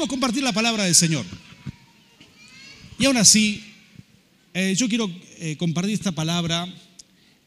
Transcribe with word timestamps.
queremos 0.00 0.16
compartir 0.16 0.42
la 0.42 0.54
palabra 0.54 0.84
del 0.84 0.94
Señor. 0.94 1.26
Y 2.98 3.04
aún 3.04 3.18
así, 3.18 3.62
eh, 4.54 4.74
yo 4.74 4.88
quiero 4.88 5.10
eh, 5.36 5.56
compartir 5.58 5.92
esta 5.92 6.12
palabra 6.12 6.66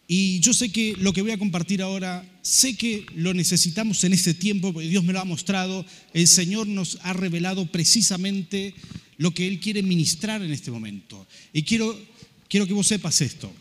y 0.08 0.40
yo 0.40 0.54
sé 0.54 0.72
que 0.72 0.96
lo 1.00 1.14
que 1.14 1.24
voy 1.24 1.32
a 1.32 1.40
compartir 1.40 1.82
ahora, 1.82 2.24
sé 2.44 2.78
que 2.78 3.08
lo 3.16 3.34
necesitamos 3.34 4.04
en 4.04 4.14
este 4.14 4.36
tiempo, 4.36 4.72
porque 4.72 4.88
Dios 4.88 5.04
me 5.04 5.14
lo 5.14 5.20
ha 5.20 5.26
mostrado, 5.26 5.84
el 6.14 6.28
Señor 6.28 6.68
nos 6.68 7.00
ha 7.02 7.14
revelado 7.14 7.66
precisamente 7.66 8.76
lo 9.18 9.34
que 9.34 9.48
Él 9.48 9.60
quiere 9.60 9.82
ministrar 9.82 10.44
en 10.44 10.52
este 10.52 10.70
momento. 10.70 11.26
Y 11.54 11.64
quiero, 11.64 12.00
quiero 12.48 12.68
que 12.68 12.74
vos 12.74 12.86
sepas 12.86 13.20
esto. 13.22 13.52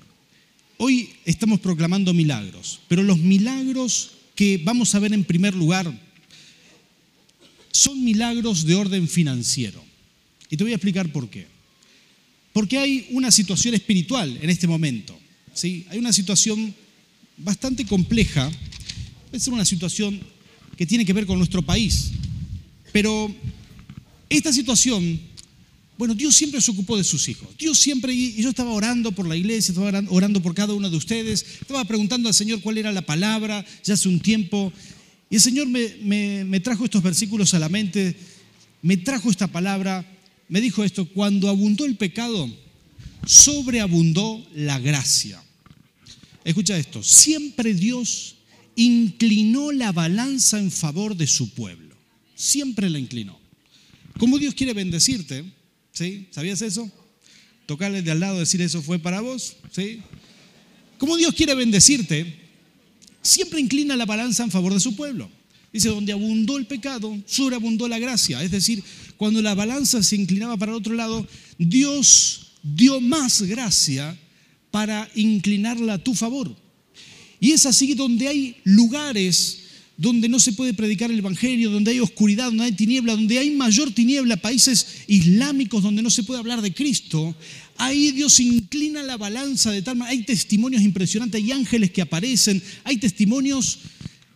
Hoy 0.77 1.09
estamos 1.25 1.61
proclamando 1.61 2.13
milagros, 2.13 2.81
pero 2.89 3.03
los 3.03 3.17
milagros 3.17 4.11
que 4.35 4.61
vamos 4.63 4.95
a 4.95 4.99
ver 4.99 5.15
en 5.15 5.25
primer 5.25 5.55
lugar 5.55 5.91
son 7.73 8.05
milagros 8.05 8.65
de 8.65 8.75
orden 8.75 9.09
financiero. 9.09 9.83
Y 10.51 10.57
te 10.57 10.65
voy 10.65 10.73
a 10.73 10.77
explicar 10.77 11.11
por 11.11 11.29
qué. 11.29 11.47
Porque 12.53 12.79
hay 12.79 13.07
una 13.11 13.31
situación 13.31 13.75
espiritual 13.75 14.39
en 14.41 14.51
este 14.51 14.69
momento. 14.69 15.19
¿sí? 15.55 15.87
Hay 15.89 15.99
una 15.99 16.13
situación 16.13 16.75
bastante 17.39 17.85
compleja. 17.87 18.51
Ser 19.33 19.55
una 19.55 19.65
situación 19.65 20.21
que 20.77 20.87
tiene 20.87 21.07
que 21.07 21.15
ver 21.15 21.25
con 21.25 21.39
nuestro 21.39 21.63
país. 21.63 22.11
Pero 22.93 23.35
esta 24.29 24.53
situación, 24.53 25.19
bueno, 25.97 26.15
Dios 26.15 26.35
siempre 26.35 26.61
se 26.61 26.71
ocupó 26.71 26.99
de 26.99 27.05
sus 27.05 27.27
hijos. 27.29 27.49
Dios 27.59 27.79
siempre, 27.79 28.13
y 28.13 28.43
yo 28.43 28.51
estaba 28.51 28.73
orando 28.73 29.13
por 29.13 29.27
la 29.27 29.37
iglesia, 29.37 29.73
estaba 29.73 30.03
orando 30.11 30.43
por 30.43 30.55
cada 30.55 30.75
uno 30.75 30.91
de 30.91 30.97
ustedes, 30.97 31.47
estaba 31.63 31.85
preguntando 31.87 32.29
al 32.29 32.35
Señor 32.35 32.61
cuál 32.61 32.77
era 32.77 32.93
la 32.93 33.03
palabra 33.03 33.65
ya 33.83 33.95
hace 33.95 34.09
un 34.09 34.21
tiempo. 34.21 34.71
Y 35.33 35.35
el 35.35 35.41
Señor 35.41 35.67
me, 35.67 36.45
me 36.45 36.61
trajo 36.61 36.85
estos 36.85 37.03
versículos 37.03 37.55
a 37.55 37.59
la 37.59 37.69
mente, 37.69 38.15
me 38.83 38.97
trajo 38.99 39.31
esta 39.31 39.49
palabra 39.49 40.07
me 40.53 40.61
dijo 40.61 40.85
esto, 40.85 41.09
cuando 41.09 41.49
abundó 41.49 41.87
el 41.87 41.97
pecado, 41.97 42.47
sobreabundó 43.25 44.47
la 44.55 44.79
gracia. 44.79 45.43
Escucha 46.45 46.77
esto, 46.77 47.03
siempre 47.03 47.73
Dios 47.73 48.35
inclinó 48.77 49.73
la 49.73 49.93
balanza 49.93 50.59
en 50.59 50.71
favor 50.71 51.17
de 51.17 51.27
su 51.27 51.55
pueblo. 51.55 51.97
Siempre 52.35 52.91
la 52.91 52.99
inclinó. 52.99 53.41
¿Cómo 54.19 54.39
Dios 54.39 54.53
quiere 54.53 54.75
bendecirte? 54.75 55.43
¿Sí? 55.93 56.29
¿Sabías 56.33 56.61
eso? 56.61 56.93
Tocarle 57.65 58.03
de 58.03 58.11
al 58.11 58.21
lado, 58.21 58.39
decir 58.39 58.61
eso 58.61 58.83
fue 58.83 58.99
para 58.99 59.23
vos. 59.23 59.57
¿Sí? 59.71 60.03
¿Cómo 60.99 61.17
Dios 61.17 61.35
quiere 61.35 61.55
bendecirte? 61.55 62.42
Siempre 63.23 63.61
inclina 63.61 63.97
la 63.97 64.05
balanza 64.05 64.43
en 64.43 64.51
favor 64.51 64.75
de 64.75 64.81
su 64.81 64.97
pueblo. 64.97 65.31
Dice, 65.73 65.89
donde 65.89 66.13
abundó 66.13 66.59
el 66.59 66.67
pecado, 66.67 67.17
sobreabundó 67.25 67.89
la 67.89 67.99
gracia. 67.99 68.43
Es 68.43 68.51
decir, 68.51 68.83
cuando 69.17 69.41
la 69.41 69.55
balanza 69.55 70.03
se 70.03 70.17
inclinaba 70.17 70.57
para 70.59 70.73
el 70.73 70.79
otro 70.79 70.95
lado, 70.95 71.27
Dios 71.57 72.53
dio 72.63 73.01
más 73.01 73.41
gracia 73.43 74.19
para 74.71 75.09
inclinarla 75.15 75.95
a 75.95 75.99
tu 75.99 76.15
favor. 76.15 76.55
Y 77.41 77.53
es 77.53 77.65
así 77.65 77.95
donde 77.95 78.29
hay 78.29 78.57
lugares 78.65 79.61
donde 79.97 80.29
no 80.29 80.41
se 80.41 80.53
puede 80.53 80.75
predicar 80.75 81.11
el 81.11 81.19
Evangelio, 81.19 81.71
donde 81.71 81.93
hay 81.93 82.01
oscuridad, 82.01 82.47
donde 82.47 82.65
hay 82.65 82.73
tiniebla, 82.73 83.13
donde 83.13 83.39
hay 83.39 83.51
mayor 83.51 83.93
tiniebla, 83.93 84.37
países 84.37 85.05
islámicos 85.07 85.83
donde 85.83 86.03
no 86.03 86.11
se 86.11 86.25
puede 86.25 86.41
hablar 86.41 86.61
de 86.61 86.73
Cristo, 86.73 87.37
ahí 87.77 88.13
Dios 88.13 88.39
inclina 88.41 89.03
la 89.03 89.17
balanza 89.17 89.71
de 89.71 89.83
tal 89.83 89.97
manera, 89.97 90.19
hay 90.19 90.25
testimonios 90.25 90.83
impresionantes, 90.83 91.43
hay 91.43 91.53
ángeles 91.53 91.91
que 91.91 92.03
aparecen, 92.03 92.63
hay 92.85 92.97
testimonios 92.97 93.79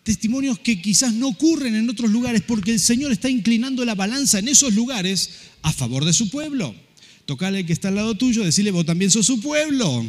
testimonios 0.07 0.61
que 0.61 0.81
quizás 0.81 1.13
no 1.13 1.27
ocurren 1.27 1.75
en 1.75 1.91
otros 1.91 2.13
lugares 2.13 2.41
porque 2.47 2.71
el 2.71 2.79
Señor 2.79 3.11
está 3.11 3.29
inclinando 3.29 3.85
la 3.85 3.97
balanza 3.97 4.39
en 4.39 4.47
esos 4.47 4.73
lugares 4.73 5.31
a 5.63 5.73
favor 5.73 6.05
de 6.05 6.13
su 6.13 6.31
pueblo. 6.31 6.77
Tocale 7.25 7.67
que 7.67 7.73
está 7.73 7.89
al 7.89 7.97
lado 7.97 8.15
tuyo, 8.15 8.45
decirle, 8.45 8.71
vos 8.71 8.87
también 8.87 9.11
sos 9.11 9.27
su 9.27 9.41
pueblo. 9.41 10.09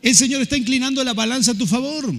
El 0.00 0.16
Señor 0.16 0.40
está 0.40 0.56
inclinando 0.56 1.04
la 1.04 1.12
balanza 1.12 1.50
a 1.50 1.54
tu 1.54 1.66
favor. 1.66 2.14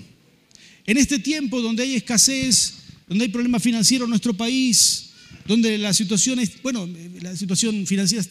En 0.86 0.98
este 0.98 1.18
tiempo 1.18 1.60
donde 1.60 1.82
hay 1.82 1.96
escasez, 1.96 2.76
donde 3.08 3.26
hay 3.26 3.32
problemas 3.32 3.64
financieros 3.64 4.06
en 4.06 4.12
nuestro 4.12 4.36
país, 4.36 5.10
donde 5.48 5.80
la 5.80 5.92
situación 5.92 6.40
es, 6.40 6.62
bueno, 6.62 6.88
la 7.20 7.36
situación 7.36 7.88
financiera, 7.88 8.24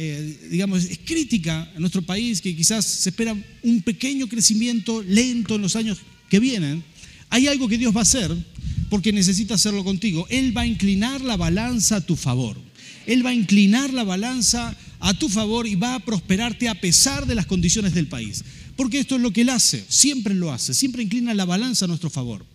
eh, 0.00 0.48
digamos, 0.50 0.84
es 0.84 1.00
crítica 1.04 1.68
en 1.74 1.80
nuestro 1.80 2.02
país, 2.02 2.40
que 2.40 2.54
quizás 2.54 2.84
se 2.84 3.08
espera 3.08 3.36
un 3.64 3.82
pequeño 3.82 4.28
crecimiento 4.28 5.02
lento 5.02 5.56
en 5.56 5.62
los 5.62 5.74
años 5.74 5.98
que 6.30 6.38
vienen, 6.38 6.84
hay 7.30 7.48
algo 7.48 7.68
que 7.68 7.78
Dios 7.78 7.94
va 7.94 8.00
a 8.00 8.02
hacer 8.02 8.32
porque 8.90 9.12
necesita 9.12 9.54
hacerlo 9.54 9.82
contigo. 9.82 10.24
Él 10.30 10.56
va 10.56 10.62
a 10.62 10.66
inclinar 10.66 11.20
la 11.20 11.36
balanza 11.36 11.96
a 11.96 12.00
tu 12.00 12.14
favor. 12.14 12.56
Él 13.06 13.26
va 13.26 13.30
a 13.30 13.34
inclinar 13.34 13.92
la 13.92 14.04
balanza 14.04 14.76
a 15.00 15.14
tu 15.14 15.28
favor 15.28 15.66
y 15.66 15.74
va 15.74 15.96
a 15.96 16.04
prosperarte 16.04 16.68
a 16.68 16.80
pesar 16.80 17.26
de 17.26 17.34
las 17.34 17.46
condiciones 17.46 17.92
del 17.92 18.06
país. 18.06 18.44
Porque 18.76 19.00
esto 19.00 19.16
es 19.16 19.20
lo 19.20 19.32
que 19.32 19.40
Él 19.40 19.48
hace, 19.48 19.84
siempre 19.88 20.32
lo 20.32 20.52
hace, 20.52 20.74
siempre 20.74 21.02
inclina 21.02 21.34
la 21.34 21.44
balanza 21.44 21.86
a 21.86 21.88
nuestro 21.88 22.08
favor. 22.08 22.46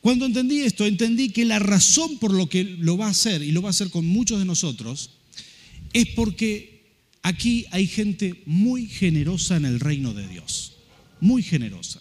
Cuando 0.00 0.26
entendí 0.26 0.62
esto, 0.62 0.84
entendí 0.84 1.28
que 1.28 1.44
la 1.44 1.60
razón 1.60 2.18
por 2.18 2.32
lo 2.32 2.48
que 2.48 2.64
lo 2.64 2.96
va 2.96 3.06
a 3.06 3.10
hacer, 3.10 3.42
y 3.42 3.52
lo 3.52 3.62
va 3.62 3.68
a 3.68 3.70
hacer 3.70 3.90
con 3.90 4.04
muchos 4.04 4.40
de 4.40 4.46
nosotros, 4.46 5.10
es 5.92 6.06
porque 6.08 6.82
aquí 7.22 7.66
hay 7.70 7.86
gente 7.86 8.42
muy 8.46 8.86
generosa 8.86 9.56
en 9.56 9.64
el 9.64 9.80
reino 9.80 10.14
de 10.14 10.26
Dios, 10.28 10.76
muy 11.20 11.42
generosa 11.42 12.00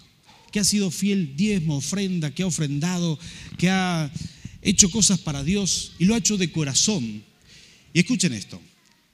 que 0.52 0.60
ha 0.60 0.64
sido 0.64 0.92
fiel 0.92 1.36
diezmo, 1.36 1.78
ofrenda, 1.78 2.34
que 2.34 2.44
ha 2.44 2.48
ofrendado, 2.48 3.20
que 3.58 3.70
ha 3.70 4.12
hecho 4.62 4.90
cosas 4.92 5.20
para 5.20 5.44
Dios 5.44 5.94
y 6.00 6.06
lo 6.06 6.16
ha 6.16 6.18
hecho 6.18 6.38
de 6.38 6.52
corazón. 6.52 7.24
Y 7.94 8.00
escuchen 8.00 8.34
esto, 8.34 8.62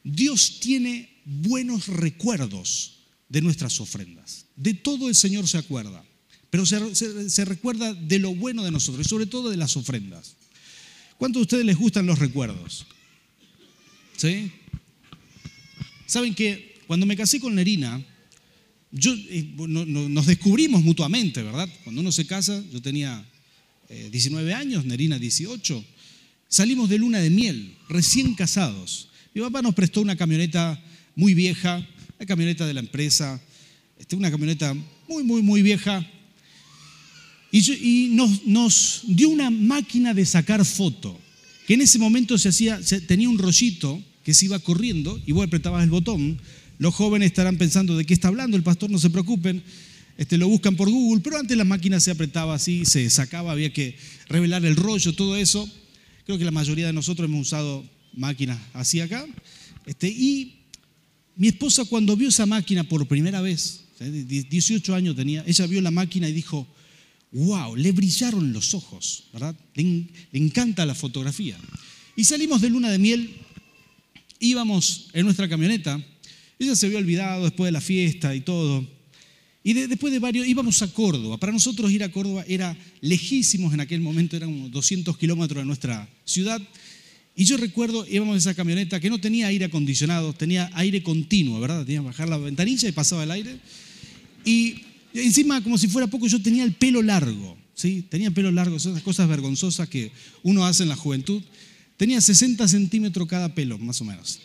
Dios 0.03 0.59
tiene 0.59 1.09
buenos 1.25 1.88
recuerdos 1.88 3.00
de 3.30 3.41
nuestras 3.41 3.80
ofrendas. 3.80 4.46
De 4.56 4.74
todo 4.74 5.09
el 5.09 5.16
Señor 5.16 5.47
se 5.47 5.58
acuerda, 5.58 6.03
pero 6.50 6.66
se, 6.66 7.46
recuerda 7.46 7.94
de 7.94 8.19
lo 8.19 8.34
bueno 8.34 8.64
de 8.64 8.72
nosotros 8.72 9.06
y 9.06 9.09
sobre 9.09 9.25
todo 9.25 9.50
de 9.50 9.58
las 9.58 9.75
ofrendas. 9.75 10.35
¿Cuántos 11.18 11.41
de 11.41 11.44
ustedes 11.44 11.66
les 11.66 11.78
gustan 11.78 12.06
los 12.06 12.19
recuerdos? 12.19 12.85
¿Sí? 14.18 14.52
Saben 16.05 16.33
que 16.35 16.75
cuando 16.88 17.05
me 17.05 17.16
casé 17.16 17.39
con 17.39 17.55
Nerina, 17.55 18.03
yo, 18.91 19.13
eh, 19.13 19.45
nos 19.57 20.25
descubrimos 20.25 20.83
mutuamente, 20.83 21.43
¿verdad? 21.43 21.67
Cuando 21.83 22.01
uno 22.01 22.11
se 22.11 22.25
casa, 22.25 22.63
yo 22.71 22.81
tenía 22.81 23.25
19 23.89 24.49
eh, 24.49 24.53
años, 24.53 24.85
Nerina 24.85 25.19
18, 25.19 25.83
salimos 26.47 26.89
de 26.89 26.99
luna 26.99 27.19
de 27.19 27.29
miel, 27.29 27.75
recién 27.89 28.35
casados. 28.35 29.09
Mi 29.33 29.41
papá 29.41 29.61
nos 29.61 29.75
prestó 29.75 30.01
una 30.01 30.16
camioneta 30.16 30.81
muy 31.16 31.33
vieja, 31.33 31.85
la 32.19 32.25
camioneta 32.25 32.66
de 32.66 32.73
la 32.73 32.79
empresa, 32.79 33.41
este, 33.99 34.16
una 34.16 34.31
camioneta 34.31 34.73
muy, 35.07 35.23
muy, 35.23 35.41
muy 35.41 35.61
vieja, 35.61 36.09
y, 37.51 38.09
nos, 38.11 38.45
nos, 38.45 39.01
dio 39.07 39.29
una 39.29 39.49
máquina 39.49 40.13
de 40.13 40.25
sacar 40.25 40.66
foto, 40.66 41.17
que 41.66 41.75
en 41.75 41.81
ese 41.81 41.97
momento 41.97 42.37
se 42.37 42.49
hacía, 42.49 42.81
tenía 43.07 43.29
un 43.29 43.37
rollito 43.37 44.01
que 44.25 44.34
se 44.34 44.46
iba 44.46 44.58
corriendo 44.58 45.22
y 45.25 45.31
vos 45.34 45.46
apretabas 45.46 45.84
el 45.84 45.91
botón, 45.91 46.41
los 46.80 46.96
jóvenes 46.96 47.28
estarán 47.28 47.58
pensando 47.58 47.96
de 47.96 48.06
qué 48.06 48.13
está 48.16 48.28
hablando 48.28 48.58
el 48.58 48.63
pastor, 48.63 48.90
no 48.90 48.97
se 48.97 49.12
preocupen. 49.12 49.63
Este, 50.18 50.38
lo 50.40 50.47
buscan 50.47 50.75
por 50.75 50.90
Google, 50.90 51.22
pero 51.22 51.38
antes 51.38 51.56
la 51.56 51.63
máquina 51.63 52.00
se 52.00 52.09
apretaba 52.09 52.56
así, 52.56 52.85
se 52.85 53.08
sacaba, 53.12 53.52
había 53.52 53.72
que 53.72 53.96
revelar 54.28 54.66
el 54.66 54.75
rollo, 54.75 55.14
todo 55.14 55.38
eso. 55.38 55.69
Creo 56.25 56.40
que 56.40 56.44
la 56.44 56.52
mayoría 56.52 56.88
de 56.88 56.94
nosotros 56.94 57.30
hemos 57.30 57.47
usado 57.47 57.85
máquinas 58.14 58.59
así 58.74 59.00
acá. 59.00 59.28
Este, 59.85 60.08
y 60.08 60.56
mi 61.35 61.49
esposa 61.49 61.85
cuando 61.85 62.17
vio 62.17 62.29
esa 62.29 62.47
máquina 62.47 62.84
por 62.84 63.08
primera 63.08 63.41
vez, 63.41 63.82
18 63.99 64.96
años 64.96 65.16
tenía, 65.16 65.44
ella 65.46 65.67
vio 65.67 65.82
la 65.82 65.91
máquina 65.91 66.28
y 66.28 66.34
dijo, 66.34 66.66
wow, 67.32 67.76
le 67.76 67.91
brillaron 67.91 68.53
los 68.53 68.73
ojos, 68.73 69.26
¿verdad? 69.34 69.55
Le, 69.76 69.84
le 69.84 70.40
encanta 70.40 70.84
la 70.84 70.96
fotografía. 70.96 71.58
Y 72.16 72.23
salimos 72.23 72.61
de 72.61 72.72
luna 72.72 72.90
de 72.90 72.97
miel, 72.97 73.45
íbamos 74.46 75.08
en 75.14 75.26
nuestra 75.26 75.50
camioneta 75.50 76.02
ella 76.59 76.76
se 76.76 76.86
había 76.86 77.00
olvidado 77.00 77.44
después 77.44 77.68
de 77.68 77.72
la 77.72 77.82
fiesta 77.82 78.36
y 78.36 78.42
todo. 78.42 78.86
Y 79.64 79.74
después 79.74 80.14
de 80.14 80.20
varios, 80.20 80.47
íbamos 80.47 80.82
a 80.84 80.94
Córdoba. 80.94 81.38
Para 81.38 81.52
nosotros 81.52 81.92
ir 81.92 82.03
a 82.03 82.12
Córdoba 82.12 82.46
era 82.47 82.78
lejísimos 83.02 83.74
en 83.74 83.80
aquel 83.80 84.00
momento, 84.00 84.38
eran 84.38 84.50
unos 84.50 84.72
200 84.72 85.18
kilómetros 85.18 85.64
de 85.64 85.66
nuestra 85.66 86.08
ciudad. 86.24 86.62
Y 87.36 87.46
yo 87.46 87.58
recuerdo, 87.58 88.06
íbamos 88.08 88.34
en 88.34 88.38
esa 88.38 88.53
camioneta 88.53 89.00
que 89.00 89.09
no 89.09 89.20
tenía 89.20 89.47
aire 89.47 89.66
acondicionado, 89.66 90.34
tenía 90.34 90.70
aire 90.76 91.03
continuo, 91.03 91.59
¿verdad? 91.59 91.84
Tenía 91.84 92.00
que 92.00 92.06
bajar 92.06 92.30
la 92.30 92.38
ventanilla 92.38 92.88
y 92.88 92.92
pasaba 92.92 93.24
el 93.24 93.32
aire. 93.32 93.58
Y 94.46 94.76
encima, 95.14 95.62
como 95.62 95.78
si 95.78 95.88
fuera 95.88 96.08
poco, 96.08 96.28
yo 96.28 96.42
tenía 96.42 96.64
el 96.64 96.74
pelo 96.74 97.02
largo, 97.02 97.58
¿sí? 97.74 98.06
Tenía 98.08 98.32
pelo 98.32 98.52
largo, 98.52 98.78
esas 98.78 99.02
cosas 99.02 99.28
vergonzosas 99.28 99.90
que 99.90 100.12
uno 100.44 100.66
hace 100.66 100.84
en 100.84 100.90
la 100.90 100.96
juventud. 100.96 101.42
Tenía 101.97 102.20
60 102.20 102.68
centímetros 102.68 103.28
cada 103.28 103.53
pelo, 103.53 103.78
más 103.78 104.02
o 104.02 104.06
menos. 104.06 104.40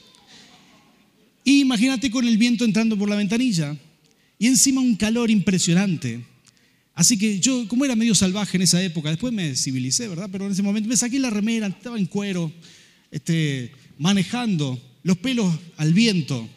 Y 1.44 1.60
imagínate 1.60 2.10
con 2.10 2.26
el 2.26 2.38
viento 2.38 2.64
entrando 2.64 2.96
por 2.96 3.08
la 3.08 3.16
ventanilla 3.16 3.76
y 4.38 4.46
encima 4.46 4.80
un 4.80 4.94
calor 4.94 5.30
impresionante. 5.30 6.24
Así 6.94 7.18
que 7.18 7.40
yo, 7.40 7.66
como 7.66 7.84
era 7.84 7.96
medio 7.96 8.14
salvaje 8.14 8.56
en 8.56 8.62
esa 8.62 8.82
época, 8.82 9.10
después 9.10 9.32
me 9.32 9.56
civilicé, 9.56 10.06
¿verdad? 10.08 10.28
Pero 10.30 10.46
en 10.46 10.52
ese 10.52 10.62
momento 10.62 10.88
me 10.88 10.96
saqué 10.96 11.18
la 11.18 11.30
remera, 11.30 11.66
estaba 11.66 11.98
en 11.98 12.06
cuero, 12.06 12.52
este, 13.10 13.72
manejando, 13.98 14.80
los 15.02 15.16
pelos 15.16 15.52
al 15.76 15.94
viento. 15.94 16.48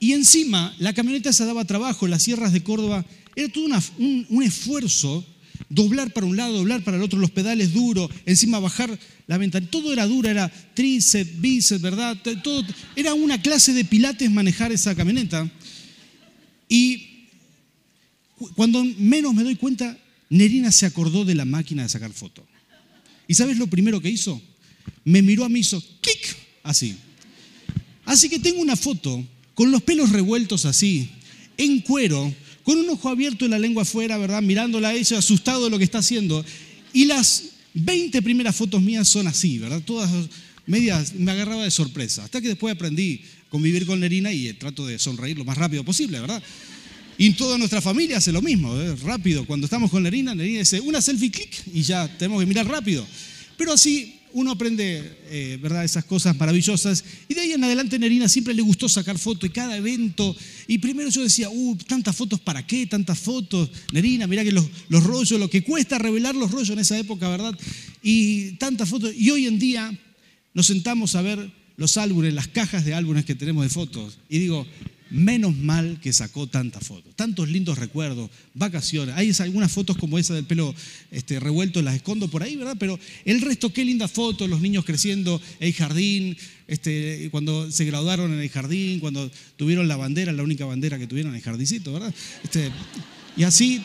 Y 0.00 0.12
encima, 0.12 0.74
la 0.78 0.92
camioneta 0.92 1.32
se 1.32 1.44
daba 1.44 1.64
trabajo, 1.64 2.08
las 2.08 2.22
sierras 2.22 2.52
de 2.52 2.62
Córdoba, 2.62 3.04
era 3.36 3.48
todo 3.48 3.64
un, 3.98 4.26
un 4.28 4.42
esfuerzo 4.42 5.24
doblar 5.68 6.12
para 6.12 6.26
un 6.26 6.36
lado, 6.36 6.58
doblar 6.58 6.82
para 6.82 6.96
el 6.96 7.02
otro, 7.02 7.18
los 7.18 7.30
pedales 7.30 7.72
duros, 7.72 8.10
encima 8.26 8.58
bajar 8.58 8.98
la 9.26 9.38
ventana. 9.38 9.66
Todo 9.70 9.92
era 9.92 10.06
duro, 10.06 10.28
era 10.28 10.52
tríceps, 10.74 11.40
bíceps, 11.40 11.82
¿verdad? 11.82 12.16
Todo, 12.42 12.64
era 12.96 13.14
una 13.14 13.40
clase 13.40 13.72
de 13.72 13.84
pilates 13.84 14.30
manejar 14.30 14.72
esa 14.72 14.94
camioneta. 14.94 15.50
Y 16.68 17.26
cuando 18.54 18.84
menos 18.84 19.34
me 19.34 19.44
doy 19.44 19.56
cuenta, 19.56 19.98
Nerina 20.30 20.72
se 20.72 20.86
acordó 20.86 21.24
de 21.24 21.34
la 21.34 21.44
máquina 21.44 21.82
de 21.82 21.88
sacar 21.88 22.12
fotos. 22.12 22.44
¿Y 23.28 23.34
sabes 23.34 23.58
lo 23.58 23.66
primero 23.66 24.00
que 24.00 24.10
hizo? 24.10 24.40
Me 25.04 25.22
miró 25.22 25.44
a 25.44 25.48
mí 25.48 25.60
hizo 25.60 25.82
clic, 26.00 26.36
así. 26.62 26.96
Así 28.04 28.28
que 28.28 28.38
tengo 28.38 28.60
una 28.60 28.76
foto 28.76 29.24
con 29.54 29.70
los 29.70 29.82
pelos 29.82 30.10
revueltos 30.10 30.64
así, 30.64 31.10
en 31.56 31.80
cuero, 31.80 32.34
con 32.64 32.78
un 32.78 32.88
ojo 32.90 33.08
abierto 33.08 33.44
y 33.44 33.48
la 33.48 33.58
lengua 33.58 33.82
afuera, 33.82 34.18
¿verdad? 34.18 34.42
Mirándola 34.42 34.90
a 34.90 34.94
ella, 34.94 35.18
asustado 35.18 35.64
de 35.64 35.70
lo 35.70 35.78
que 35.78 35.84
está 35.84 35.98
haciendo. 35.98 36.44
Y 36.92 37.06
las 37.06 37.44
20 37.74 38.22
primeras 38.22 38.54
fotos 38.54 38.80
mías 38.80 39.08
son 39.08 39.26
así, 39.26 39.58
¿verdad? 39.58 39.82
Todas 39.84 40.10
medias, 40.66 41.14
me 41.14 41.32
agarraba 41.32 41.64
de 41.64 41.70
sorpresa. 41.70 42.24
Hasta 42.24 42.40
que 42.40 42.48
después 42.48 42.74
aprendí 42.74 43.22
a 43.46 43.50
convivir 43.50 43.86
con 43.86 44.00
Nerina 44.00 44.32
y 44.32 44.52
trato 44.54 44.86
de 44.86 44.98
sonreír 44.98 45.38
lo 45.38 45.44
más 45.44 45.58
rápido 45.58 45.84
posible, 45.84 46.20
¿verdad? 46.20 46.42
Y 47.18 47.30
toda 47.32 47.58
nuestra 47.58 47.80
familia 47.80 48.18
hace 48.18 48.32
lo 48.32 48.42
mismo, 48.42 48.74
¿eh? 48.80 48.96
rápido. 48.96 49.44
Cuando 49.44 49.66
estamos 49.66 49.90
con 49.90 50.02
Nerina, 50.02 50.34
Nerina 50.34 50.60
dice, 50.60 50.80
una 50.80 51.00
selfie 51.00 51.30
clic 51.30 51.50
y 51.72 51.82
ya 51.82 52.08
tenemos 52.18 52.40
que 52.40 52.46
mirar 52.46 52.66
rápido. 52.66 53.06
Pero 53.56 53.72
así 53.72 54.21
uno 54.34 54.50
aprende, 54.50 55.18
eh, 55.30 55.58
¿verdad?, 55.60 55.84
esas 55.84 56.04
cosas 56.04 56.36
maravillosas. 56.38 57.04
Y 57.28 57.34
de 57.34 57.40
ahí 57.40 57.52
en 57.52 57.64
adelante 57.64 57.98
Nerina 57.98 58.28
siempre 58.28 58.54
le 58.54 58.62
gustó 58.62 58.88
sacar 58.88 59.18
fotos 59.18 59.48
y 59.48 59.52
cada 59.52 59.76
evento. 59.76 60.36
Y 60.66 60.78
primero 60.78 61.10
yo 61.10 61.22
decía, 61.22 61.48
uh, 61.50 61.76
tantas 61.86 62.16
fotos, 62.16 62.40
¿para 62.40 62.66
qué? 62.66 62.86
Tantas 62.86 63.18
fotos. 63.18 63.70
Nerina, 63.92 64.26
mira 64.26 64.44
que 64.44 64.52
los, 64.52 64.66
los 64.88 65.04
rollos, 65.04 65.38
lo 65.38 65.50
que 65.50 65.62
cuesta 65.62 65.98
revelar 65.98 66.34
los 66.34 66.50
rollos 66.50 66.70
en 66.70 66.78
esa 66.78 66.98
época, 66.98 67.28
¿verdad? 67.28 67.58
Y 68.02 68.52
tantas 68.52 68.88
fotos. 68.88 69.14
Y 69.16 69.30
hoy 69.30 69.46
en 69.46 69.58
día 69.58 69.98
nos 70.54 70.66
sentamos 70.66 71.14
a 71.14 71.22
ver 71.22 71.50
los 71.76 71.96
álbumes, 71.96 72.34
las 72.34 72.48
cajas 72.48 72.84
de 72.84 72.94
álbumes 72.94 73.24
que 73.24 73.34
tenemos 73.34 73.64
de 73.64 73.70
fotos. 73.70 74.18
Y 74.28 74.38
digo, 74.38 74.66
Menos 75.12 75.54
mal 75.54 76.00
que 76.00 76.10
sacó 76.10 76.46
tantas 76.46 76.86
fotos, 76.86 77.14
tantos 77.14 77.46
lindos 77.50 77.76
recuerdos, 77.76 78.30
vacaciones. 78.54 79.14
Hay 79.14 79.30
algunas 79.40 79.70
fotos 79.70 79.98
como 79.98 80.18
esa 80.18 80.32
del 80.32 80.46
pelo 80.46 80.74
este, 81.10 81.38
revuelto, 81.38 81.82
las 81.82 81.94
escondo 81.94 82.28
por 82.28 82.42
ahí, 82.42 82.56
¿verdad? 82.56 82.76
Pero 82.80 82.98
el 83.26 83.42
resto, 83.42 83.70
qué 83.74 83.84
lindas 83.84 84.10
fotos, 84.10 84.48
los 84.48 84.62
niños 84.62 84.86
creciendo, 84.86 85.38
el 85.60 85.74
jardín, 85.74 86.34
este, 86.66 87.28
cuando 87.30 87.70
se 87.70 87.84
graduaron 87.84 88.32
en 88.32 88.40
el 88.40 88.48
jardín, 88.48 89.00
cuando 89.00 89.30
tuvieron 89.56 89.86
la 89.86 89.96
bandera, 89.96 90.32
la 90.32 90.42
única 90.42 90.64
bandera 90.64 90.98
que 90.98 91.06
tuvieron 91.06 91.32
en 91.32 91.36
el 91.36 91.42
jardincito, 91.42 91.92
¿verdad? 91.92 92.14
Este, 92.42 92.70
y 93.36 93.42
así, 93.42 93.82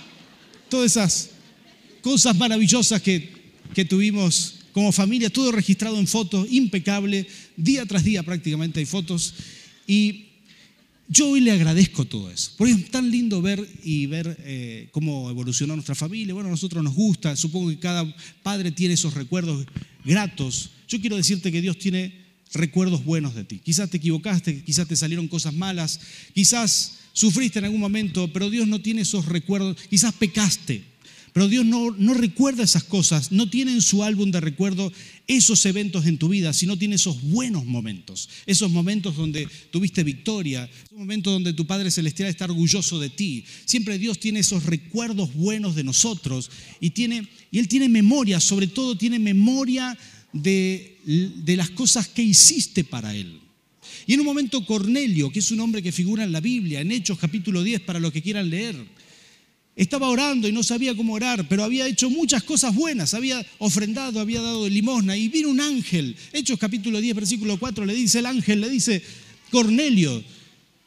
todas 0.70 0.92
esas 0.92 1.32
cosas 2.00 2.38
maravillosas 2.38 3.02
que, 3.02 3.34
que 3.74 3.84
tuvimos 3.84 4.60
como 4.72 4.94
familia, 4.94 5.30
todo 5.30 5.52
registrado 5.52 6.00
en 6.00 6.08
fotos, 6.08 6.48
impecable, 6.50 7.28
día 7.58 7.86
tras 7.86 8.06
día 8.06 8.24
prácticamente 8.24 8.80
hay 8.80 8.86
fotos. 8.86 9.34
Y 9.88 10.27
yo 11.10 11.30
hoy 11.30 11.40
le 11.40 11.52
agradezco 11.52 12.06
todo 12.06 12.30
eso, 12.30 12.52
porque 12.58 12.74
es 12.74 12.92
tan 12.92 13.10
lindo 13.10 13.42
ver 13.42 13.66
y 13.84 14.06
ver 14.08 14.38
eh, 14.42 14.90
cómo 14.92 15.30
evolucionó 15.30 15.76
nuestra 15.76 15.96
familia. 15.96 16.34
Bueno, 16.34 16.50
a 16.50 16.52
nosotros 16.52 16.84
nos 16.84 16.94
gusta, 16.94 17.36
supongo 17.36 17.70
que 17.70 17.80
cada 17.80 18.06
padre 18.44 18.72
tiene 18.72 18.96
esos 18.96 19.14
recuerdos 19.14 19.66
gratos. 20.04 20.72
Yo 20.88 21.00
quiero 21.00 21.16
decirte 21.16 21.52
que 21.52 21.62
Dios 21.62 21.78
tiene 21.78 22.26
recuerdos 22.54 23.06
buenos 23.06 23.36
de 23.36 23.46
ti. 23.46 23.60
Quizás 23.60 23.90
te 23.90 23.98
equivocaste, 23.98 24.64
quizás 24.64 24.88
te 24.88 24.96
salieron 24.96 25.28
cosas 25.28 25.54
malas, 25.54 26.00
quizás 26.34 26.98
sufriste 27.14 27.60
en 27.60 27.66
algún 27.66 27.82
momento, 27.82 28.32
pero 28.32 28.50
Dios 28.50 28.68
no 28.68 28.82
tiene 28.82 29.02
esos 29.02 29.26
recuerdos, 29.26 29.78
quizás 29.90 30.14
pecaste, 30.14 30.84
pero 31.38 31.50
Dios 31.50 31.68
no, 31.68 31.92
no 31.92 32.16
recuerda 32.16 32.64
esas 32.64 32.84
cosas, 32.84 33.32
no 33.32 33.48
tiene 33.48 33.72
en 33.72 33.84
su 33.84 34.04
álbum 34.04 34.32
de 34.32 34.42
recuerdo 34.42 34.92
esos 35.28 35.64
eventos 35.68 36.08
en 36.08 36.18
tu 36.18 36.30
vida, 36.30 36.52
sino 36.52 36.80
tiene 36.80 36.96
esos 36.96 37.22
buenos 37.22 37.64
momentos, 37.64 38.28
esos 38.48 38.72
momentos 38.72 39.16
donde 39.16 39.48
tuviste 39.70 40.04
victoria, 40.04 40.68
esos 40.86 40.98
momentos 40.98 41.32
donde 41.32 41.54
tu 41.54 41.68
Padre 41.68 41.92
Celestial 41.92 42.28
está 42.28 42.46
orgulloso 42.46 43.00
de 43.00 43.12
ti. 43.12 43.46
Siempre 43.66 44.00
Dios 44.00 44.20
tiene 44.20 44.40
esos 44.40 44.64
recuerdos 44.64 45.32
buenos 45.36 45.76
de 45.76 45.84
nosotros 45.84 46.50
y, 46.80 46.90
tiene, 46.90 47.28
y 47.52 47.60
Él 47.60 47.68
tiene 47.68 47.88
memoria, 47.88 48.40
sobre 48.40 48.66
todo 48.66 48.98
tiene 48.98 49.20
memoria 49.20 49.96
de, 50.34 50.98
de 51.06 51.56
las 51.56 51.70
cosas 51.70 52.08
que 52.08 52.24
hiciste 52.24 52.84
para 52.84 53.16
Él. 53.16 53.42
Y 54.08 54.16
en 54.16 54.22
un 54.22 54.26
momento 54.26 54.66
Cornelio, 54.66 55.30
que 55.30 55.38
es 55.38 55.52
un 55.52 55.60
hombre 55.60 55.84
que 55.84 55.92
figura 55.92 56.24
en 56.24 56.32
la 56.32 56.42
Biblia, 56.42 56.82
en 56.82 56.92
Hechos 56.92 57.20
capítulo 57.20 57.62
10, 57.62 57.82
para 57.82 58.00
los 58.00 58.12
que 58.12 58.24
quieran 58.24 58.50
leer, 58.50 58.76
estaba 59.78 60.10
orando 60.10 60.48
y 60.48 60.52
no 60.52 60.64
sabía 60.64 60.96
cómo 60.96 61.14
orar, 61.14 61.48
pero 61.48 61.64
había 61.64 61.88
hecho 61.88 62.10
muchas 62.10 62.44
cosas 62.44 62.74
buenas, 62.74 63.14
había 63.14 63.46
ofrendado, 63.60 64.20
había 64.20 64.42
dado 64.42 64.68
limosna 64.68 65.16
y 65.16 65.30
vino 65.30 65.50
un 65.50 65.62
ángel. 65.62 66.16
Hechos 66.34 66.58
capítulo 66.58 67.00
10, 67.00 67.16
versículo 67.16 67.58
4, 67.60 67.86
le 67.86 67.94
dice 67.94 68.20
el 68.20 68.26
ángel, 68.26 68.60
le 68.60 68.70
dice, 68.70 69.04
Cornelio, 69.52 70.24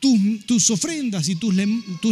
tus, 0.00 0.70
ofrendas 0.70 1.28
y 1.28 1.36
tus, 1.36 1.54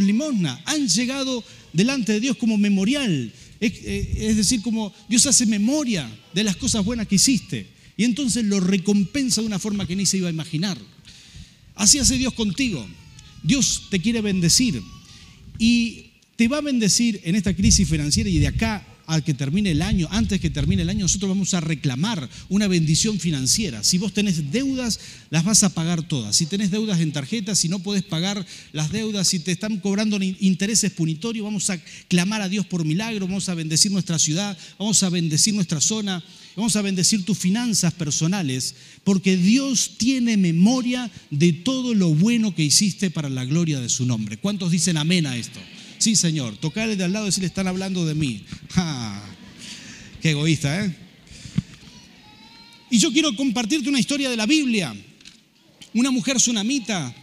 limosnas 0.03 0.61
han 0.67 0.87
llegado 0.87 1.43
delante 1.73 2.13
de 2.13 2.21
Dios 2.21 2.37
como 2.37 2.57
memorial. 2.57 3.33
Eh, 3.61 4.15
es 4.17 4.37
decir, 4.37 4.63
como 4.63 4.95
Dios 5.09 5.27
hace 5.27 5.47
memoria 5.47 6.09
de 6.33 6.45
las 6.45 6.57
cosas 6.57 6.85
buenas 6.85 7.09
que 7.09 7.17
hiciste. 7.17 7.67
Y 7.97 8.05
entonces 8.05 8.45
lo 8.45 8.61
recompensa 8.61 9.41
de 9.41 9.49
una 9.49 9.59
forma 9.59 9.85
que 9.85 9.97
ni 9.97 10.07
se 10.07 10.19
iba 10.19 10.29
a 10.29 10.33
imaginar. 10.33 10.79
Así 11.75 11.99
hace 11.99 12.17
Dios 12.17 12.35
contigo. 12.35 12.87
Dios 13.43 13.89
te 13.91 13.99
quiere 13.99 14.21
bendecir. 14.21 14.81
Y 15.59 16.08
te 16.39 16.47
va 16.47 16.59
a 16.59 16.61
bendecir 16.61 17.21
en 17.25 17.35
esta 17.35 17.53
crisis 17.53 17.89
financiera 17.89 18.31
y 18.31 18.39
de 18.39 18.47
acá 18.47 18.87
al 19.07 19.25
que 19.25 19.35
termine 19.35 19.73
el 19.73 19.83
año, 19.83 20.07
antes 20.13 20.41
que 20.41 20.51
termine 20.51 20.83
el 20.83 20.89
año, 20.89 21.01
nosotros 21.01 21.31
vamos 21.31 21.53
a 21.53 21.61
reclamar 21.61 22.29
una 22.49 22.69
bendición 22.69 23.19
financiera. 23.19 23.83
Si 23.83 23.99
vos 23.99 24.13
tenés 24.13 24.53
deudas, 24.53 25.01
las 25.31 25.45
vas 25.45 25.65
a 25.65 25.75
pagar 25.75 26.07
todas. 26.07 26.37
Si 26.37 26.47
tenés 26.47 26.71
deudas 26.71 27.01
en 27.01 27.11
tarjetas, 27.11 27.59
si 27.59 27.69
no 27.69 27.81
podés 27.81 28.05
pagar 28.05 28.47
las 28.73 28.93
deudas, 28.93 29.27
si 29.27 29.41
te 29.41 29.51
están 29.51 29.79
cobrando 29.79 30.17
intereses 30.23 30.93
punitorios, 30.93 31.43
vamos 31.43 31.71
a 31.71 31.81
clamar 32.07 32.41
a 32.41 32.49
Dios 32.49 32.65
por 32.67 32.85
milagro, 32.85 33.27
vamos 33.27 33.49
a 33.49 33.55
bendecir 33.55 33.91
nuestra 33.91 34.21
ciudad, 34.21 34.57
vamos 34.79 35.03
a 35.03 35.11
bendecir 35.11 35.55
nuestra 35.55 35.81
zona, 35.81 36.23
vamos 36.55 36.77
a 36.77 36.83
bendecir 36.83 37.25
tus 37.25 37.37
finanzas 37.37 37.95
personales, 37.95 38.77
porque 39.03 39.37
Dios 39.37 39.95
tiene 39.97 40.37
memoria 40.37 41.11
de 41.33 41.53
todo 41.53 41.95
lo 41.95 42.15
bueno 42.15 42.55
que 42.55 42.63
hiciste 42.63 43.11
para 43.11 43.29
la 43.29 43.45
gloria 43.45 43.81
de 43.81 43.89
su 43.89 44.07
nombre. 44.07 44.37
¿Cuántos 44.37 44.71
dicen 44.71 44.99
amén 44.99 45.27
a 45.27 45.37
esto? 45.37 45.59
Sí, 45.99 46.15
Señor. 46.15 46.57
Tocarle 46.57 46.97
de 46.97 47.05
al 47.05 47.13
lado 47.13 47.27
y 47.27 47.29
decirle, 47.29 47.49
están 47.49 47.67
hablando 47.67 48.07
de 48.07 48.15
mí. 48.15 48.45
Qué 50.23 50.31
egoísta, 50.31 50.85
¿eh? 50.85 50.97
Y 52.91 52.99
yo 52.99 53.13
quiero 53.13 53.35
compartirte 53.37 53.89
una 53.89 54.01
historia 54.01 54.31
de 54.31 54.37
la 54.37 54.47
Biblia. 54.47 54.95
Una 55.95 56.11
mujer 56.11 56.37
tsunamita. 56.37 57.15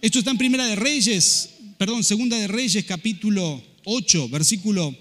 Esto 0.00 0.18
está 0.18 0.32
en 0.32 0.38
Primera 0.38 0.66
de 0.66 0.74
Reyes, 0.74 1.50
perdón, 1.78 2.02
Segunda 2.02 2.36
de 2.36 2.48
Reyes, 2.48 2.84
capítulo 2.84 3.62
8, 3.84 4.28
versículo 4.28 4.94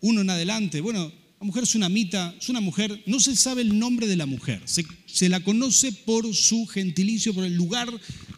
1 0.00 0.20
en 0.20 0.30
adelante. 0.30 0.82
Bueno, 0.82 1.10
la 1.40 1.46
mujer 1.46 1.64
tsunamita 1.64 2.34
es 2.38 2.48
una 2.50 2.60
mujer, 2.60 3.02
no 3.06 3.20
se 3.20 3.34
sabe 3.36 3.62
el 3.62 3.78
nombre 3.78 4.06
de 4.06 4.16
la 4.16 4.26
mujer, 4.26 4.62
se 4.66 5.28
la 5.30 5.40
conoce 5.40 5.92
por 5.92 6.34
su 6.34 6.66
gentilicio, 6.66 7.32
por 7.32 7.44
el 7.44 7.54
lugar 7.54 7.88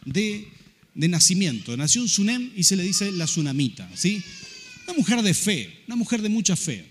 de 0.05 0.47
de 0.93 1.07
nacimiento. 1.07 1.75
Nació 1.77 2.01
en 2.01 2.09
Sunem 2.09 2.51
y 2.55 2.63
se 2.63 2.75
le 2.75 2.83
dice 2.83 3.11
la 3.11 3.27
Sunamita, 3.27 3.89
¿sí? 3.95 4.21
Una 4.85 4.97
mujer 4.97 5.21
de 5.21 5.33
fe, 5.33 5.83
una 5.87 5.95
mujer 5.95 6.21
de 6.21 6.29
mucha 6.29 6.55
fe. 6.55 6.85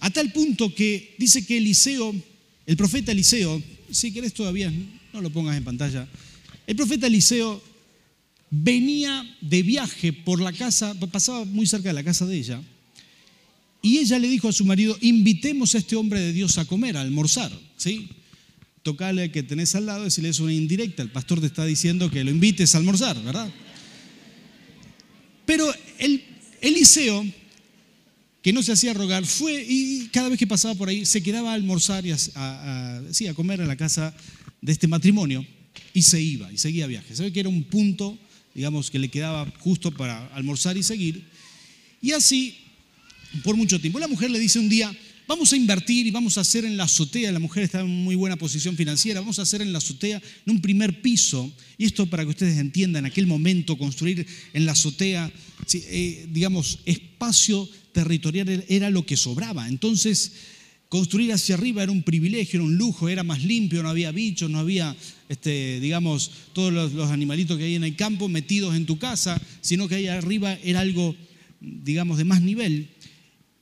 A 0.00 0.10
tal 0.10 0.32
punto 0.32 0.74
que 0.74 1.14
dice 1.18 1.44
que 1.44 1.58
Eliseo, 1.58 2.14
el 2.66 2.76
profeta 2.76 3.12
Eliseo, 3.12 3.62
si 3.90 4.12
querés 4.12 4.32
todavía, 4.32 4.72
no 5.12 5.20
lo 5.20 5.30
pongas 5.30 5.56
en 5.56 5.64
pantalla, 5.64 6.08
el 6.66 6.76
profeta 6.76 7.06
Eliseo 7.06 7.62
venía 8.50 9.36
de 9.40 9.62
viaje 9.62 10.12
por 10.12 10.40
la 10.40 10.52
casa, 10.52 10.94
pasaba 10.94 11.44
muy 11.44 11.66
cerca 11.66 11.88
de 11.88 11.94
la 11.94 12.04
casa 12.04 12.26
de 12.26 12.36
ella, 12.36 12.62
y 13.80 13.98
ella 13.98 14.18
le 14.18 14.28
dijo 14.28 14.48
a 14.48 14.52
su 14.52 14.64
marido, 14.64 14.96
invitemos 15.00 15.74
a 15.74 15.78
este 15.78 15.96
hombre 15.96 16.20
de 16.20 16.32
Dios 16.32 16.58
a 16.58 16.64
comer, 16.64 16.96
a 16.96 17.00
almorzar, 17.00 17.52
¿sí? 17.76 18.08
Tocale 18.82 19.30
que 19.30 19.42
tenés 19.42 19.74
al 19.74 19.86
lado, 19.86 20.04
decirle 20.04 20.30
es 20.30 20.40
una 20.40 20.52
indirecta. 20.52 21.02
El 21.02 21.10
pastor 21.10 21.40
te 21.40 21.46
está 21.46 21.64
diciendo 21.64 22.10
que 22.10 22.24
lo 22.24 22.30
invites 22.30 22.74
a 22.74 22.78
almorzar, 22.78 23.22
¿verdad? 23.22 23.50
Pero 25.46 25.72
el 25.98 26.22
Eliseo, 26.60 27.24
que 28.42 28.52
no 28.52 28.62
se 28.62 28.72
hacía 28.72 28.92
rogar, 28.94 29.24
fue 29.24 29.64
y 29.68 30.08
cada 30.12 30.28
vez 30.28 30.38
que 30.38 30.46
pasaba 30.46 30.74
por 30.74 30.88
ahí 30.88 31.06
se 31.06 31.22
quedaba 31.22 31.52
a 31.52 31.54
almorzar 31.54 32.04
y 32.06 32.12
a, 32.12 32.98
a 32.98 33.34
comer 33.34 33.60
en 33.60 33.68
la 33.68 33.76
casa 33.76 34.14
de 34.60 34.72
este 34.72 34.88
matrimonio 34.88 35.46
y 35.94 36.02
se 36.02 36.20
iba 36.20 36.52
y 36.52 36.58
seguía 36.58 36.86
viaje. 36.86 37.14
¿Sabe 37.16 37.32
que 37.32 37.40
era 37.40 37.48
un 37.48 37.64
punto 37.64 38.18
digamos, 38.58 38.90
que 38.90 38.98
le 38.98 39.08
quedaba 39.08 39.46
justo 39.60 39.92
para 39.92 40.26
almorzar 40.34 40.76
y 40.76 40.82
seguir. 40.82 41.24
Y 42.02 42.10
así, 42.10 42.58
por 43.44 43.56
mucho 43.56 43.80
tiempo. 43.80 44.00
La 44.00 44.08
mujer 44.08 44.32
le 44.32 44.38
dice 44.40 44.58
un 44.58 44.68
día, 44.68 44.92
vamos 45.28 45.52
a 45.52 45.56
invertir 45.56 46.06
y 46.06 46.10
vamos 46.10 46.38
a 46.38 46.40
hacer 46.40 46.64
en 46.64 46.78
la 46.78 46.84
azotea, 46.84 47.30
la 47.30 47.38
mujer 47.38 47.62
está 47.62 47.80
en 47.80 47.86
muy 47.86 48.16
buena 48.16 48.36
posición 48.36 48.76
financiera, 48.76 49.20
vamos 49.20 49.38
a 49.38 49.42
hacer 49.42 49.60
en 49.60 49.72
la 49.72 49.78
azotea, 49.78 50.22
en 50.46 50.54
un 50.54 50.62
primer 50.62 51.02
piso, 51.02 51.52
y 51.76 51.84
esto 51.84 52.06
para 52.06 52.24
que 52.24 52.30
ustedes 52.30 52.58
entiendan, 52.58 53.04
en 53.04 53.10
aquel 53.10 53.26
momento 53.26 53.76
construir 53.76 54.26
en 54.54 54.64
la 54.64 54.72
azotea, 54.72 55.30
eh, 55.74 56.26
digamos, 56.32 56.78
espacio 56.86 57.68
territorial 57.92 58.64
era 58.68 58.88
lo 58.88 59.04
que 59.04 59.18
sobraba. 59.18 59.68
Entonces, 59.68 60.32
construir 60.88 61.30
hacia 61.34 61.56
arriba 61.56 61.82
era 61.82 61.92
un 61.92 62.02
privilegio, 62.02 62.60
era 62.60 62.64
un 62.64 62.78
lujo, 62.78 63.10
era 63.10 63.22
más 63.22 63.44
limpio, 63.44 63.82
no 63.82 63.90
había 63.90 64.10
bichos, 64.12 64.50
no 64.50 64.58
había, 64.58 64.96
este, 65.28 65.78
digamos, 65.80 66.30
todos 66.54 66.72
los, 66.72 66.94
los 66.94 67.10
animalitos 67.10 67.58
que 67.58 67.64
hay 67.64 67.74
en 67.74 67.84
el 67.84 67.96
campo 67.96 68.28
metidos 68.28 68.74
en 68.74 68.86
tu 68.86 68.98
casa, 68.98 69.38
sino 69.60 69.88
que 69.88 69.96
ahí 69.96 70.06
arriba 70.06 70.58
era 70.64 70.80
algo, 70.80 71.14
digamos, 71.60 72.16
de 72.16 72.24
más 72.24 72.40
nivel. 72.40 72.88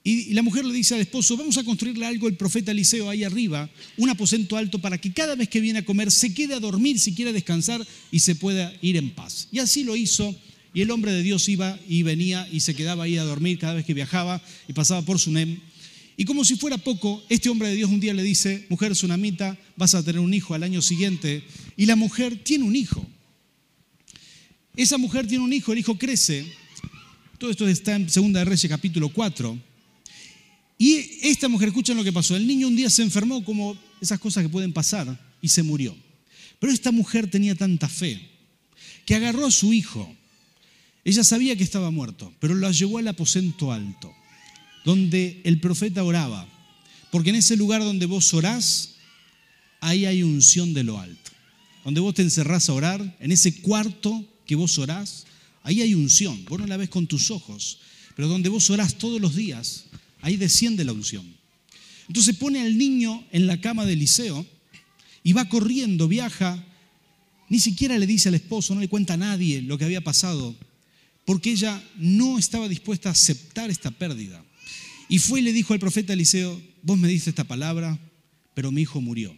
Y 0.08 0.34
la 0.34 0.42
mujer 0.42 0.64
le 0.64 0.72
dice 0.72 0.94
al 0.94 1.00
esposo, 1.00 1.36
vamos 1.36 1.58
a 1.58 1.64
construirle 1.64 2.06
algo 2.06 2.28
el 2.28 2.36
profeta 2.36 2.70
Eliseo 2.70 3.10
ahí 3.10 3.24
arriba, 3.24 3.68
un 3.96 4.08
aposento 4.08 4.56
alto 4.56 4.78
para 4.78 4.98
que 4.98 5.12
cada 5.12 5.34
vez 5.34 5.48
que 5.48 5.60
viene 5.60 5.80
a 5.80 5.84
comer 5.84 6.12
se 6.12 6.32
quede 6.32 6.54
a 6.54 6.60
dormir, 6.60 7.00
si 7.00 7.12
quiere 7.12 7.32
descansar 7.32 7.84
y 8.12 8.20
se 8.20 8.36
pueda 8.36 8.72
ir 8.82 8.96
en 8.96 9.10
paz. 9.10 9.48
Y 9.50 9.58
así 9.58 9.82
lo 9.82 9.96
hizo. 9.96 10.32
Y 10.72 10.82
el 10.82 10.92
hombre 10.92 11.10
de 11.10 11.24
Dios 11.24 11.48
iba 11.48 11.76
y 11.88 12.04
venía 12.04 12.48
y 12.52 12.60
se 12.60 12.76
quedaba 12.76 13.02
ahí 13.02 13.18
a 13.18 13.24
dormir 13.24 13.58
cada 13.58 13.74
vez 13.74 13.84
que 13.84 13.94
viajaba 13.94 14.40
y 14.68 14.74
pasaba 14.74 15.02
por 15.02 15.18
Sunem. 15.18 15.58
Y 16.16 16.24
como 16.24 16.44
si 16.44 16.54
fuera 16.54 16.78
poco, 16.78 17.24
este 17.28 17.48
hombre 17.48 17.70
de 17.70 17.74
Dios 17.74 17.90
un 17.90 17.98
día 17.98 18.14
le 18.14 18.22
dice, 18.22 18.64
mujer 18.68 18.94
sunamita, 18.94 19.58
vas 19.74 19.96
a 19.96 20.04
tener 20.04 20.20
un 20.20 20.32
hijo 20.32 20.54
al 20.54 20.62
año 20.62 20.82
siguiente. 20.82 21.42
Y 21.76 21.86
la 21.86 21.96
mujer 21.96 22.44
tiene 22.44 22.62
un 22.62 22.76
hijo. 22.76 23.04
Esa 24.76 24.98
mujer 24.98 25.26
tiene 25.26 25.42
un 25.42 25.52
hijo, 25.52 25.72
el 25.72 25.80
hijo 25.80 25.98
crece. 25.98 26.46
Todo 27.38 27.50
esto 27.50 27.66
está 27.66 27.96
en 27.96 28.06
2 28.06 28.32
de 28.32 28.44
Reyes 28.44 28.68
capítulo 28.68 29.08
4. 29.08 29.74
Y 30.78 30.96
esta 31.22 31.48
mujer, 31.48 31.68
escuchen 31.68 31.96
lo 31.96 32.04
que 32.04 32.12
pasó. 32.12 32.36
El 32.36 32.46
niño 32.46 32.68
un 32.68 32.76
día 32.76 32.90
se 32.90 33.02
enfermó 33.02 33.44
como 33.44 33.76
esas 34.00 34.20
cosas 34.20 34.42
que 34.42 34.48
pueden 34.48 34.72
pasar 34.72 35.18
y 35.40 35.48
se 35.48 35.62
murió. 35.62 35.96
Pero 36.58 36.72
esta 36.72 36.92
mujer 36.92 37.30
tenía 37.30 37.54
tanta 37.54 37.88
fe 37.88 38.30
que 39.04 39.14
agarró 39.14 39.46
a 39.46 39.50
su 39.50 39.72
hijo. 39.72 40.14
Ella 41.04 41.24
sabía 41.24 41.56
que 41.56 41.64
estaba 41.64 41.90
muerto, 41.90 42.34
pero 42.40 42.54
lo 42.54 42.70
llevó 42.70 42.98
al 42.98 43.08
aposento 43.08 43.72
alto, 43.72 44.12
donde 44.84 45.40
el 45.44 45.60
profeta 45.60 46.02
oraba. 46.02 46.46
Porque 47.10 47.30
en 47.30 47.36
ese 47.36 47.56
lugar 47.56 47.82
donde 47.82 48.06
vos 48.06 48.34
orás, 48.34 48.96
ahí 49.80 50.04
hay 50.04 50.22
unción 50.22 50.74
de 50.74 50.84
lo 50.84 50.98
alto. 50.98 51.30
Donde 51.84 52.00
vos 52.00 52.14
te 52.14 52.22
encerrás 52.22 52.68
a 52.68 52.72
orar, 52.72 53.16
en 53.20 53.30
ese 53.30 53.62
cuarto 53.62 54.24
que 54.44 54.56
vos 54.56 54.76
orás, 54.78 55.24
ahí 55.62 55.80
hay 55.80 55.94
unción. 55.94 56.44
Vos 56.46 56.58
no 56.58 56.66
la 56.66 56.76
ves 56.76 56.88
con 56.88 57.06
tus 57.06 57.30
ojos, 57.30 57.78
pero 58.16 58.26
donde 58.26 58.48
vos 58.48 58.68
orás 58.70 58.98
todos 58.98 59.20
los 59.20 59.36
días, 59.36 59.84
ahí 60.26 60.36
desciende 60.36 60.84
la 60.84 60.92
unción. 60.92 61.24
Entonces 62.08 62.34
pone 62.34 62.60
al 62.60 62.76
niño 62.76 63.24
en 63.30 63.46
la 63.46 63.60
cama 63.60 63.86
de 63.86 63.92
Eliseo 63.92 64.44
y 65.22 65.32
va 65.32 65.48
corriendo, 65.48 66.08
viaja, 66.08 66.64
ni 67.48 67.60
siquiera 67.60 67.96
le 67.96 68.08
dice 68.08 68.28
al 68.28 68.34
esposo, 68.34 68.74
no 68.74 68.80
le 68.80 68.88
cuenta 68.88 69.14
a 69.14 69.18
nadie 69.18 69.62
lo 69.62 69.78
que 69.78 69.84
había 69.84 70.00
pasado, 70.00 70.56
porque 71.24 71.52
ella 71.52 71.80
no 71.96 72.38
estaba 72.38 72.68
dispuesta 72.68 73.08
a 73.08 73.12
aceptar 73.12 73.70
esta 73.70 73.92
pérdida. 73.92 74.44
Y 75.08 75.20
fue 75.20 75.38
y 75.38 75.42
le 75.44 75.52
dijo 75.52 75.74
al 75.74 75.78
profeta 75.78 76.12
Eliseo, 76.12 76.60
vos 76.82 76.98
me 76.98 77.06
diste 77.06 77.30
esta 77.30 77.44
palabra, 77.44 77.96
pero 78.54 78.72
mi 78.72 78.82
hijo 78.82 79.00
murió. 79.00 79.32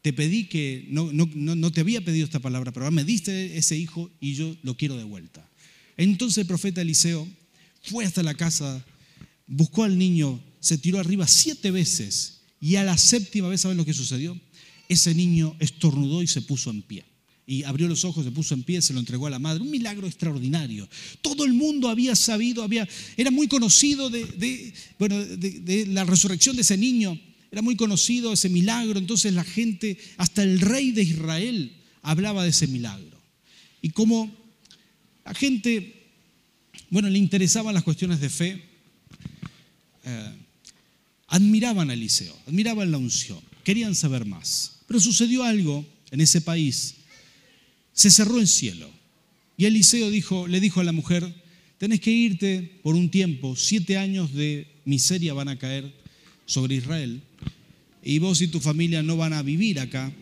Te 0.00 0.14
pedí 0.14 0.44
que, 0.44 0.86
no, 0.88 1.12
no, 1.12 1.26
no 1.34 1.72
te 1.72 1.82
había 1.82 2.02
pedido 2.02 2.24
esta 2.24 2.40
palabra, 2.40 2.72
pero 2.72 2.90
me 2.90 3.04
diste 3.04 3.58
ese 3.58 3.76
hijo 3.76 4.10
y 4.18 4.32
yo 4.32 4.56
lo 4.62 4.78
quiero 4.78 4.96
de 4.96 5.04
vuelta. 5.04 5.46
Entonces 5.98 6.38
el 6.38 6.46
profeta 6.46 6.80
Eliseo 6.80 7.28
fue 7.82 8.06
hasta 8.06 8.22
la 8.22 8.32
casa 8.32 8.82
buscó 9.46 9.84
al 9.84 9.98
niño, 9.98 10.40
se 10.60 10.78
tiró 10.78 10.98
arriba 10.98 11.26
siete 11.26 11.70
veces 11.70 12.40
y 12.60 12.76
a 12.76 12.84
la 12.84 12.96
séptima 12.98 13.48
vez, 13.48 13.60
¿saben 13.60 13.76
lo 13.76 13.84
que 13.84 13.92
sucedió? 13.92 14.38
Ese 14.88 15.14
niño 15.14 15.56
estornudó 15.58 16.22
y 16.22 16.26
se 16.26 16.42
puso 16.42 16.70
en 16.70 16.82
pie. 16.82 17.04
Y 17.48 17.62
abrió 17.62 17.86
los 17.86 18.04
ojos, 18.04 18.24
se 18.24 18.32
puso 18.32 18.54
en 18.54 18.64
pie, 18.64 18.82
se 18.82 18.92
lo 18.92 18.98
entregó 18.98 19.28
a 19.28 19.30
la 19.30 19.38
madre. 19.38 19.62
Un 19.62 19.70
milagro 19.70 20.06
extraordinario. 20.06 20.88
Todo 21.22 21.44
el 21.44 21.52
mundo 21.52 21.88
había 21.88 22.16
sabido, 22.16 22.64
había, 22.64 22.88
era 23.16 23.30
muy 23.30 23.46
conocido 23.46 24.10
de, 24.10 24.74
bueno, 24.98 25.16
de 25.24 25.86
la 25.86 26.04
resurrección 26.04 26.56
de 26.56 26.62
ese 26.62 26.76
niño. 26.76 27.18
Era 27.52 27.62
muy 27.62 27.76
conocido 27.76 28.32
ese 28.32 28.48
milagro. 28.48 28.98
Entonces 28.98 29.32
la 29.32 29.44
gente, 29.44 29.96
hasta 30.16 30.42
el 30.42 30.60
rey 30.60 30.90
de 30.90 31.02
Israel, 31.02 31.72
hablaba 32.02 32.42
de 32.42 32.50
ese 32.50 32.66
milagro. 32.66 33.16
Y 33.80 33.90
como 33.90 34.34
la 35.24 35.34
gente, 35.34 36.10
bueno, 36.90 37.08
le 37.08 37.18
interesaban 37.18 37.74
las 37.74 37.84
cuestiones 37.84 38.20
de 38.20 38.28
fe, 38.28 38.64
eh, 40.06 40.32
admiraban 41.26 41.90
a 41.90 41.94
Eliseo, 41.94 42.34
admiraban 42.46 42.90
la 42.92 42.98
unción, 42.98 43.40
querían 43.64 43.94
saber 43.94 44.24
más. 44.24 44.76
Pero 44.86 45.00
sucedió 45.00 45.42
algo 45.42 45.84
en 46.12 46.20
ese 46.20 46.40
país. 46.40 46.94
Se 47.92 48.10
cerró 48.10 48.38
el 48.38 48.46
cielo. 48.46 48.88
Y 49.56 49.64
Eliseo 49.64 50.10
dijo, 50.10 50.46
le 50.46 50.60
dijo 50.60 50.80
a 50.80 50.84
la 50.84 50.92
mujer, 50.92 51.34
tenés 51.78 52.00
que 52.00 52.12
irte 52.12 52.78
por 52.82 52.94
un 52.94 53.10
tiempo, 53.10 53.56
siete 53.56 53.96
años 53.96 54.32
de 54.32 54.68
miseria 54.84 55.34
van 55.34 55.48
a 55.48 55.58
caer 55.58 55.92
sobre 56.44 56.76
Israel. 56.76 57.20
Y 58.04 58.20
vos 58.20 58.40
y 58.40 58.48
tu 58.48 58.60
familia 58.60 59.02
no 59.02 59.16
van 59.16 59.32
a 59.32 59.42
vivir 59.42 59.80
acá, 59.80 60.12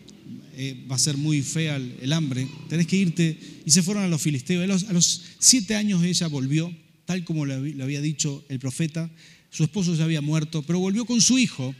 eh, 0.57 0.83
va 0.89 0.95
a 0.95 0.99
ser 0.99 1.17
muy 1.17 1.43
fea 1.43 1.75
el, 1.75 2.11
hambre, 2.11 2.47
tenés 2.69 2.87
que 2.87 2.95
irte. 2.95 3.37
Y 3.65 3.69
se 3.69 3.83
fueron 3.83 4.03
a 4.03 4.07
los 4.07 4.21
filisteos. 4.21 4.63
A 4.63 4.67
los, 4.67 4.83
a 4.85 4.93
los 4.93 5.21
siete 5.37 5.75
años 5.75 6.03
ella 6.03 6.25
volvió, 6.27 6.73
tal 7.05 7.23
como 7.23 7.45
le 7.45 7.83
había 7.83 8.01
dicho 8.01 8.43
el 8.49 8.57
profeta, 8.57 9.11
su 9.49 9.63
esposo 9.63 9.95
ya 9.95 10.03
había 10.03 10.21
muerto, 10.21 10.61
pero 10.63 10.79
volvió 10.79 11.05
con 11.05 11.21
su 11.21 11.37
hijo 11.37 11.73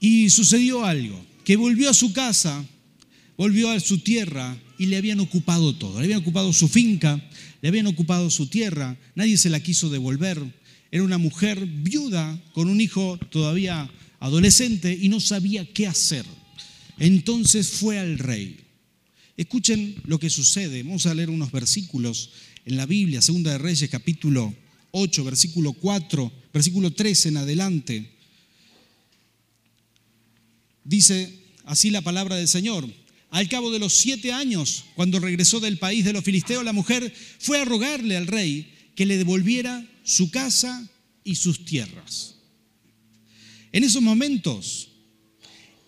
y 0.00 0.30
sucedió 0.30 0.84
algo, 0.84 1.24
que 1.44 1.56
volvió 1.56 1.88
a 1.88 1.94
su 1.94 2.12
casa, 2.12 2.64
volvió 3.36 3.70
a 3.70 3.80
su 3.80 3.98
tierra 3.98 4.56
y 4.78 4.86
le 4.86 4.96
habían 4.96 5.20
ocupado 5.20 5.74
todo, 5.74 5.98
le 5.98 6.04
habían 6.04 6.20
ocupado 6.20 6.52
su 6.52 6.68
finca, 6.68 7.22
le 7.62 7.68
habían 7.68 7.86
ocupado 7.86 8.30
su 8.30 8.46
tierra, 8.46 8.96
nadie 9.14 9.38
se 9.38 9.50
la 9.50 9.60
quiso 9.60 9.88
devolver, 9.88 10.42
era 10.90 11.02
una 11.02 11.18
mujer 11.18 11.66
viuda 11.66 12.40
con 12.52 12.68
un 12.68 12.80
hijo 12.80 13.18
todavía 13.30 13.90
adolescente 14.20 14.96
y 15.00 15.08
no 15.08 15.20
sabía 15.20 15.64
qué 15.72 15.86
hacer. 15.86 16.24
Entonces 16.98 17.68
fue 17.68 17.98
al 17.98 18.18
rey. 18.18 18.58
Escuchen 19.36 19.96
lo 20.06 20.20
que 20.20 20.30
sucede. 20.30 20.84
Vamos 20.84 21.06
a 21.06 21.14
leer 21.14 21.30
unos 21.30 21.50
versículos 21.50 22.30
en 22.64 22.76
la 22.76 22.86
Biblia, 22.86 23.20
Segunda 23.20 23.50
de 23.50 23.58
Reyes, 23.58 23.90
capítulo 23.90 24.54
8, 24.96 25.24
versículo 25.24 25.72
4, 25.72 26.32
versículo 26.52 26.92
13 26.92 27.30
en 27.30 27.36
adelante. 27.38 28.10
Dice 30.84 31.36
así 31.64 31.90
la 31.90 32.00
palabra 32.00 32.36
del 32.36 32.46
Señor. 32.46 32.88
Al 33.30 33.48
cabo 33.48 33.72
de 33.72 33.80
los 33.80 33.92
siete 33.94 34.30
años, 34.30 34.84
cuando 34.94 35.18
regresó 35.18 35.58
del 35.58 35.78
país 35.78 36.04
de 36.04 36.12
los 36.12 36.22
filisteos, 36.22 36.64
la 36.64 36.72
mujer 36.72 37.12
fue 37.40 37.58
a 37.58 37.64
rogarle 37.64 38.16
al 38.16 38.28
rey 38.28 38.72
que 38.94 39.04
le 39.04 39.16
devolviera 39.16 39.84
su 40.04 40.30
casa 40.30 40.88
y 41.24 41.34
sus 41.34 41.64
tierras. 41.64 42.36
En 43.72 43.82
esos 43.82 44.00
momentos, 44.00 44.90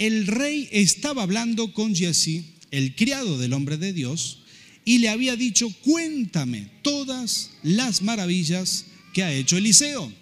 el 0.01 0.27
rey 0.27 0.69
estaba 0.73 1.23
hablando 1.23 1.73
con 1.73 1.95
Jesse, 1.95 2.43
el 2.73 2.97
criado 2.97 3.39
del 3.39 3.53
hombre 3.53 3.77
de 3.77 3.93
Dios, 3.93 4.41
y 4.85 4.99
le 4.99 5.11
había 5.11 5.37
dicho, 5.37 5.69
cuéntame 5.85 6.73
todas 6.83 7.53
las 7.63 8.03
maravillas 8.03 8.87
que 9.17 9.23
ha 9.23 9.33
hecho 9.33 9.57
Eliseo. 9.57 10.13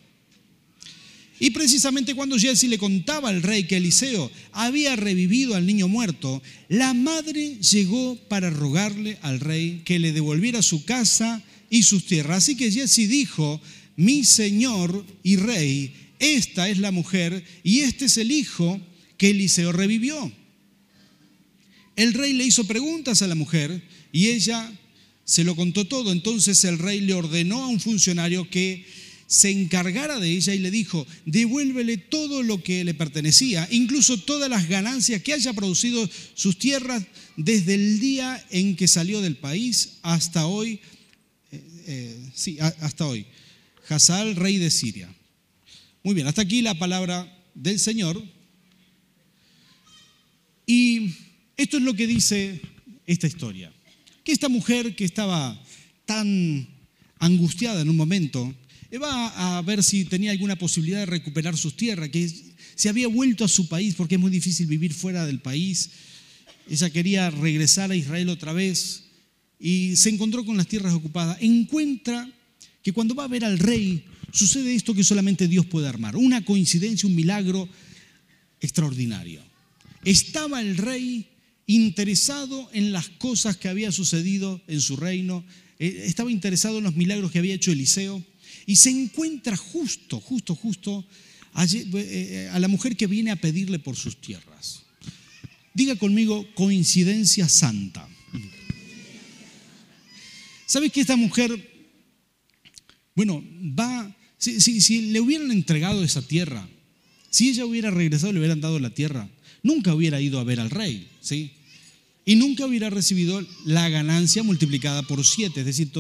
Y 1.41 1.51
precisamente 1.51 2.15
cuando 2.15 2.39
Jesse 2.39 2.69
le 2.69 2.79
contaba 2.79 3.29
al 3.29 3.43
rey 3.43 3.65
que 3.65 3.79
Eliseo 3.79 4.31
había 4.53 4.95
revivido 4.95 5.57
al 5.57 5.67
niño 5.67 5.89
muerto, 5.89 6.41
la 6.69 6.95
madre 6.95 7.57
llegó 7.57 8.15
para 8.29 8.51
rogarle 8.51 9.19
al 9.23 9.41
rey 9.41 9.83
que 9.85 9.99
le 9.99 10.13
devolviera 10.13 10.63
su 10.63 10.85
casa 10.85 11.43
y 11.71 11.83
sus 11.83 12.07
tierras. 12.07 12.45
Así 12.45 12.57
que 12.57 12.71
Jesse 12.71 13.09
dijo, 13.09 13.61
mi 13.97 14.23
señor 14.23 15.05
y 15.25 15.39
rey, 15.39 15.93
esta 16.21 16.69
es 16.69 16.79
la 16.79 16.93
mujer 16.93 17.45
y 17.65 17.81
este 17.81 18.05
es 18.05 18.17
el 18.17 18.31
hijo 18.31 18.81
que 19.19 19.31
Eliseo 19.31 19.73
revivió. 19.73 20.31
El 21.97 22.15
rey 22.15 22.33
le 22.33 22.45
hizo 22.45 22.63
preguntas 22.63 23.23
a 23.23 23.27
la 23.27 23.35
mujer 23.35 23.83
y 24.13 24.29
ella 24.29 24.73
se 25.25 25.45
lo 25.45 25.57
contó 25.57 25.87
todo. 25.87 26.13
Entonces 26.13 26.65
el 26.65 26.79
rey 26.79 27.01
le 27.01 27.15
ordenó 27.15 27.65
a 27.65 27.69
un 27.69 27.81
funcionario 27.81 28.49
que 28.49 28.85
se 29.27 29.51
encargara 29.51 30.21
de 30.21 30.31
ella 30.31 30.55
y 30.55 30.59
le 30.59 30.71
dijo, 30.71 31.07
devuélvele 31.25 31.97
todo 31.97 32.43
lo 32.43 32.63
que 32.63 32.85
le 32.85 32.95
pertenecía, 32.95 33.67
incluso 33.71 34.19
todas 34.19 34.49
las 34.51 34.69
ganancias 34.69 35.23
que 35.23 35.33
haya 35.33 35.53
producido 35.53 36.09
sus 36.35 36.59
tierras 36.59 37.03
desde 37.37 37.75
el 37.75 38.01
día 38.01 38.45
en 38.51 38.77
que 38.77 38.87
salió 38.87 39.21
del 39.21 39.37
país 39.37 39.99
hasta 40.03 40.47
hoy, 40.47 40.81
eh, 41.51 41.65
eh, 41.87 42.31
sí, 42.35 42.59
hasta 42.61 43.07
hoy, 43.07 43.27
Hazal, 43.89 44.37
rey 44.37 44.59
de 44.59 44.71
Siria. 44.71 45.13
Muy 46.03 46.15
bien, 46.15 46.27
hasta 46.27 46.43
aquí 46.43 46.63
la 46.63 46.79
palabra 46.79 47.31
del 47.55 47.79
Señor. 47.79 48.23
Y 50.67 51.15
esto 51.57 51.79
es 51.79 51.83
lo 51.83 51.95
que 51.95 52.07
dice 52.07 52.61
esta 53.07 53.27
historia. 53.27 53.74
Que 54.25 54.33
esta 54.33 54.49
mujer 54.49 54.97
que 54.97 55.05
estaba 55.05 55.61
tan 56.07 56.67
angustiada 57.19 57.83
en 57.83 57.91
un 57.91 57.97
momento, 57.97 58.55
va 58.99 59.59
a 59.59 59.63
ver 59.63 59.83
si 59.83 60.05
tenía 60.05 60.31
alguna 60.31 60.57
posibilidad 60.57 61.01
de 61.01 61.07
recuperar 61.07 61.57
sus 61.57 61.77
tierras, 61.77 62.09
que 62.11 62.31
se 62.75 62.89
había 62.89 63.09
vuelto 63.09 63.45
a 63.45 63.49
su 63.49 63.69
país 63.69 63.95
porque 63.95 64.17
es 64.17 64.21
muy 64.21 64.31
difícil 64.31 64.67
vivir 64.67 64.95
fuera 64.95 65.27
del 65.27 65.41
país. 65.41 65.91
Ella 66.69 66.91
quería 66.91 67.31
regresar 67.31 67.91
a 67.91 67.97
Israel 67.97 68.29
otra 68.29 68.53
vez 68.53 69.05
y 69.59 69.97
se 69.97 70.11
encontró 70.11 70.45
con 70.45 70.57
las 70.57 70.69
tierras 70.69 70.95
ocupadas. 70.95 71.39
Encuentra 71.41 72.31
que 72.83 72.93
cuando 72.93 73.15
va 73.15 73.25
a 73.25 73.29
ver 73.29 73.45
al 73.45 73.59
rey, 73.59 74.05
sucede 74.33 74.75
esto 74.75 74.95
que 74.95 75.05
solamente 75.05 75.49
Dios 75.49 75.67
puede 75.67 75.89
armar, 75.89 76.17
una 76.17 76.45
coincidencia, 76.45 77.09
un 77.09 77.15
milagro 77.15 77.69
extraordinario. 78.61 79.43
Estaba 80.05 80.61
el 80.61 80.77
rey 80.77 81.27
interesado 81.67 82.69
en 82.73 82.93
las 82.93 83.09
cosas 83.09 83.57
que 83.57 83.69
había 83.69 83.93
sucedido 83.93 84.61
en 84.67 84.81
su 84.81 84.97
reino, 84.97 85.45
eh, 85.79 86.05
estaba 86.07 86.31
interesado 86.31 86.79
en 86.79 86.85
los 86.85 86.97
milagros 86.97 87.31
que 87.31 87.39
había 87.39 87.55
hecho 87.55 87.73
Eliseo 87.73 88.23
y 88.67 88.77
se 88.77 88.91
encuentra 88.91 89.57
justo, 89.57 90.21
justo, 90.21 90.55
justo 90.55 91.05
eh, 91.57 91.87
eh, 91.95 92.51
a 92.53 92.59
la 92.59 92.69
mujer 92.69 92.97
que 92.97 93.07
viene 93.07 93.31
a 93.31 93.37
pedirle 93.37 93.79
por 93.79 93.97
sus 93.97 94.21
tierras. 94.21 94.83
Diga 95.73 95.97
conmigo, 95.97 96.47
coincidencia 96.55 97.49
santa. 97.49 98.09
¿Sabes 100.67 100.93
que 100.93 101.01
esta 101.01 101.17
mujer, 101.17 101.51
bueno, 103.15 103.45
va, 103.79 104.17
si, 104.39 104.61
si, 104.61 105.13
le 105.13 105.21
hubieran 105.21 105.51
entregado 105.51 106.03
esa 106.03 106.23
tierra, 106.23 106.69
si 107.31 107.51
ella 107.51 107.67
hubiera 107.67 107.91
regresado 107.91 108.33
le 108.33 108.39
hubieran 108.39 108.61
dado 108.61 108.79
la 108.79 108.91
tierra, 108.91 109.29
nunca 109.65 109.93
hubiera 109.93 110.21
ido 110.21 110.39
a 110.39 110.45
ver 110.45 110.61
al 110.61 110.71
rey, 110.71 111.09
¿sí? 111.21 111.51
Y 112.25 112.37
nunca 112.37 112.65
hubiera 112.67 112.89
recibido 112.91 113.45
la 113.65 113.89
ganancia 113.89 114.45
multiplicada 114.45 115.03
por 115.03 115.25
siete, 115.25 115.61
es 115.61 115.67
decir, 115.67 115.91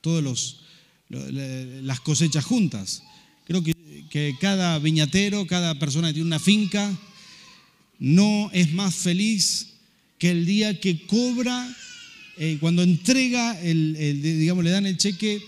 todas 0.00 0.56
las 1.10 2.00
cosechas 2.00 2.44
juntas. 2.44 3.02
Creo 3.46 3.64
que, 3.64 4.36
cada 4.40 4.78
viñatero, 4.78 5.46
cada 5.46 5.78
persona 5.78 6.08
que 6.08 6.14
tiene 6.14 6.28
una 6.28 6.38
finca, 6.38 6.96
no 7.98 8.50
es 8.52 8.72
más 8.72 8.94
feliz 8.94 9.74
que 10.18 10.30
el 10.30 10.46
día 10.46 10.78
que 10.78 11.06
cobra, 11.06 11.76
eh, 12.36 12.58
cuando 12.60 12.82
entrega, 12.82 13.60
el, 13.60 14.22
digamos, 14.22 14.64
le 14.64 14.70
dan 14.70 14.86
el 14.86 14.96
cheque 14.96 15.42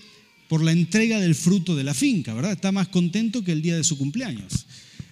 por 0.48 0.62
la 0.64 0.72
entrega 0.72 1.20
del 1.20 1.34
fruto 1.34 1.76
de 1.76 1.84
la 1.84 1.94
finca, 1.94 2.34
¿verdad? 2.34 2.52
Está 2.52 2.72
más 2.72 2.88
contento 2.88 3.44
que 3.44 3.52
el 3.52 3.62
día 3.62 3.76
de 3.76 3.84
su 3.84 3.96
cumpleaños. 3.96 4.66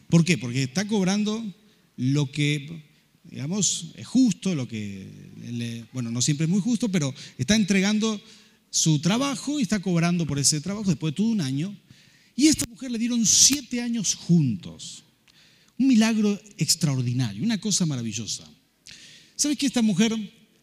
¿Por 0.08 0.24
qué? 0.24 0.36
Porque 0.36 0.64
está 0.64 0.86
cobrando 0.86 1.44
lo 1.98 2.30
que, 2.30 2.84
digamos, 3.24 3.92
es 3.96 4.06
justo, 4.06 4.54
lo 4.54 4.66
que, 4.66 5.10
bueno, 5.92 6.10
no 6.10 6.22
siempre 6.22 6.44
es 6.44 6.50
muy 6.50 6.60
justo, 6.60 6.88
pero 6.88 7.12
está 7.36 7.56
entregando 7.56 8.20
su 8.70 9.00
trabajo 9.00 9.58
y 9.58 9.64
está 9.64 9.80
cobrando 9.80 10.26
por 10.26 10.38
ese 10.38 10.60
trabajo 10.60 10.88
después 10.88 11.12
de 11.12 11.16
todo 11.16 11.26
un 11.26 11.40
año. 11.40 11.76
Y 12.36 12.46
a 12.46 12.50
esta 12.50 12.66
mujer 12.70 12.92
le 12.92 12.98
dieron 12.98 13.26
siete 13.26 13.82
años 13.82 14.14
juntos. 14.14 15.02
Un 15.76 15.88
milagro 15.88 16.40
extraordinario, 16.56 17.42
una 17.42 17.60
cosa 17.60 17.84
maravillosa. 17.84 18.48
¿Sabes 19.34 19.58
que 19.58 19.66
esta 19.66 19.82
mujer 19.82 20.16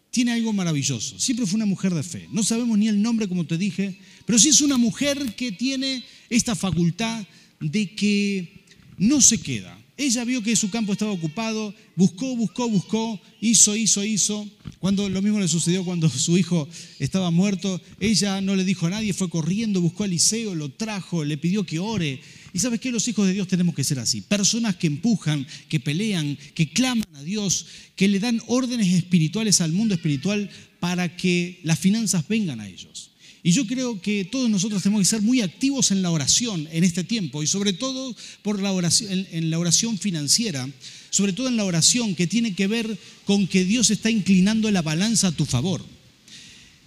tiene 0.09 0.31
algo 0.31 0.53
maravilloso? 0.53 1.19
Siempre 1.19 1.45
fue 1.45 1.57
una 1.57 1.65
mujer 1.65 1.93
de 1.93 2.03
fe. 2.03 2.29
No 2.31 2.43
sabemos 2.43 2.77
ni 2.77 2.87
el 2.87 3.01
nombre, 3.01 3.27
como 3.27 3.45
te 3.45 3.57
dije, 3.57 3.99
pero 4.25 4.39
sí 4.39 4.49
es 4.49 4.61
una 4.61 4.77
mujer 4.77 5.35
que 5.35 5.51
tiene 5.51 6.01
esta 6.29 6.55
facultad 6.55 7.25
de 7.59 7.93
que 7.93 8.65
no 8.97 9.19
se 9.19 9.37
queda. 9.37 9.74
Ella 9.97 10.25
vio 10.25 10.43
que 10.43 10.57
su 10.57 10.69
campo 10.69 10.91
estaba 10.91 11.11
ocupado, 11.11 11.73
buscó, 11.95 12.35
buscó, 12.35 12.69
buscó, 12.69 13.21
hizo, 13.39 13.77
hizo, 13.77 14.03
hizo. 14.03 14.45
Cuando 14.79 15.07
lo 15.07 15.21
mismo 15.21 15.39
le 15.39 15.47
sucedió 15.47 15.85
cuando 15.85 16.09
su 16.09 16.37
hijo 16.37 16.67
estaba 16.99 17.31
muerto, 17.31 17.81
ella 18.01 18.41
no 18.41 18.57
le 18.57 18.65
dijo 18.65 18.87
a 18.87 18.89
nadie, 18.89 19.13
fue 19.13 19.29
corriendo, 19.29 19.79
buscó 19.79 20.03
a 20.03 20.07
Eliseo, 20.07 20.53
lo 20.53 20.69
trajo, 20.69 21.23
le 21.23 21.37
pidió 21.37 21.65
que 21.65 21.79
ore. 21.79 22.19
Y 22.51 22.59
sabes 22.59 22.81
qué, 22.81 22.91
los 22.91 23.07
hijos 23.07 23.25
de 23.25 23.33
Dios 23.33 23.47
tenemos 23.47 23.73
que 23.73 23.85
ser 23.85 23.99
así, 23.99 24.19
personas 24.19 24.75
que 24.75 24.87
empujan, 24.87 25.47
que 25.69 25.79
pelean, 25.79 26.37
que 26.53 26.69
claman 26.69 27.07
a 27.15 27.23
Dios, 27.23 27.65
que 27.95 28.09
le 28.09 28.19
dan 28.19 28.41
órdenes 28.47 28.93
espirituales 28.93 29.61
al 29.61 29.71
mundo 29.71 29.93
espiritual 29.95 30.49
para 30.81 31.15
que 31.15 31.61
las 31.63 31.79
finanzas 31.79 32.27
vengan 32.27 32.59
a 32.59 32.67
ellos. 32.67 33.11
Y 33.45 33.51
yo 33.51 33.67
creo 33.67 34.01
que 34.01 34.25
todos 34.25 34.49
nosotros 34.49 34.81
tenemos 34.81 35.01
que 35.01 35.05
ser 35.05 35.21
muy 35.21 35.41
activos 35.41 35.91
en 35.91 36.01
la 36.01 36.09
oración 36.09 36.67
en 36.71 36.83
este 36.83 37.03
tiempo 37.03 37.43
y 37.43 37.47
sobre 37.47 37.73
todo 37.73 38.15
por 38.41 38.59
la 38.59 38.71
oración, 38.71 39.27
en 39.31 39.51
la 39.51 39.59
oración 39.59 39.99
financiera, 39.99 40.67
sobre 41.11 41.31
todo 41.31 41.47
en 41.47 41.55
la 41.55 41.63
oración 41.63 42.15
que 42.15 42.25
tiene 42.25 42.55
que 42.55 42.65
ver 42.65 42.97
con 43.23 43.45
que 43.45 43.63
Dios 43.63 43.91
está 43.91 44.09
inclinando 44.09 44.71
la 44.71 44.81
balanza 44.81 45.27
a 45.27 45.31
tu 45.31 45.45
favor. 45.45 45.85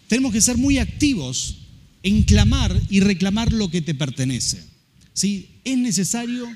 Tenemos 0.09 0.33
que 0.33 0.41
ser 0.41 0.57
muy 0.57 0.79
activos 0.79 1.59
en 2.03 2.25
clamar 2.25 2.77
y 2.91 2.99
reclamar 2.99 3.53
lo 3.53 3.71
que 3.71 3.81
te 3.81 3.95
pertenece. 3.95 4.61
¿Sí? 5.15 5.51
Es 5.63 5.79
necesario 5.79 6.49